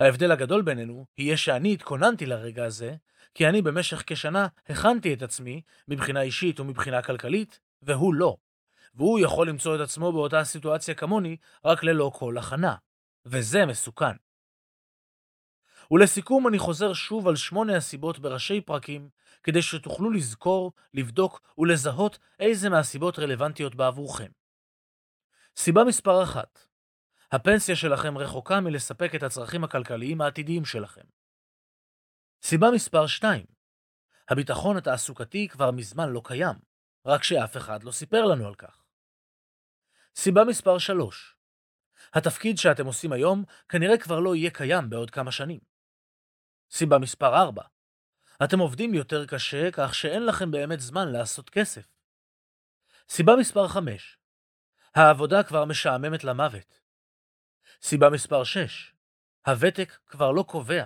[0.00, 2.94] ההבדל הגדול בינינו יהיה שאני התכוננתי לרגע הזה,
[3.34, 8.36] כי אני במשך כשנה הכנתי את עצמי מבחינה אישית ומבחינה כלכלית, והוא לא.
[8.94, 12.74] והוא יכול למצוא את עצמו באותה סיטואציה כמוני, רק ללא כל הכנה.
[13.26, 14.25] וזה מסוכן.
[15.90, 19.08] ולסיכום אני חוזר שוב על שמונה הסיבות בראשי פרקים,
[19.42, 24.30] כדי שתוכלו לזכור, לבדוק ולזהות איזה מהסיבות רלוונטיות בעבורכם.
[25.56, 26.66] סיבה מספר אחת
[27.32, 31.04] הפנסיה שלכם רחוקה מלספק את הצרכים הכלכליים העתידיים שלכם.
[32.42, 33.44] סיבה מספר 2
[34.28, 36.56] הביטחון התעסוקתי כבר מזמן לא קיים,
[37.06, 38.82] רק שאף אחד לא סיפר לנו על כך.
[40.16, 41.36] סיבה מספר 3
[42.14, 45.75] התפקיד שאתם עושים היום כנראה כבר לא יהיה קיים בעוד כמה שנים.
[46.70, 47.62] סיבה מספר 4
[48.44, 51.88] אתם עובדים יותר קשה כך שאין לכם באמת זמן לעשות כסף.
[53.08, 54.18] סיבה מספר 5
[54.94, 56.80] העבודה כבר משעממת למוות.
[57.82, 58.94] סיבה מספר 6
[59.46, 60.84] הוותק כבר לא קובע.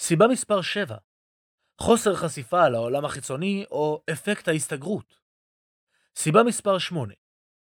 [0.00, 0.96] סיבה מספר 7
[1.80, 5.20] חוסר חשיפה לעולם החיצוני או אפקט ההסתגרות.
[6.16, 7.14] סיבה מספר 8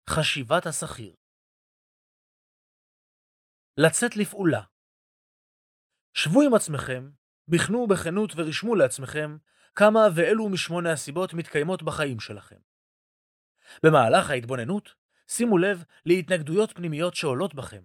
[0.09, 1.15] חשיבת השכיר.
[3.77, 4.61] לצאת לפעולה.
[6.17, 7.09] שבו עם עצמכם,
[7.47, 9.37] בחנו בכנות ורשמו לעצמכם
[9.75, 12.55] כמה ואילו משמונה הסיבות מתקיימות בחיים שלכם.
[13.83, 14.93] במהלך ההתבוננות,
[15.27, 17.81] שימו לב להתנגדויות פנימיות שעולות בכם,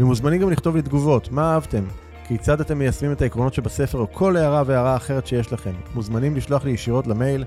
[0.00, 1.84] ומוזמנים גם לכתוב לי תגובות, מה אהבתם?
[2.28, 5.72] כיצד אתם מיישמים את העקרונות שבספר או כל הערה והערה אחרת שיש לכם.
[5.94, 7.44] מוזמנים לשלוח לי ישירות למייל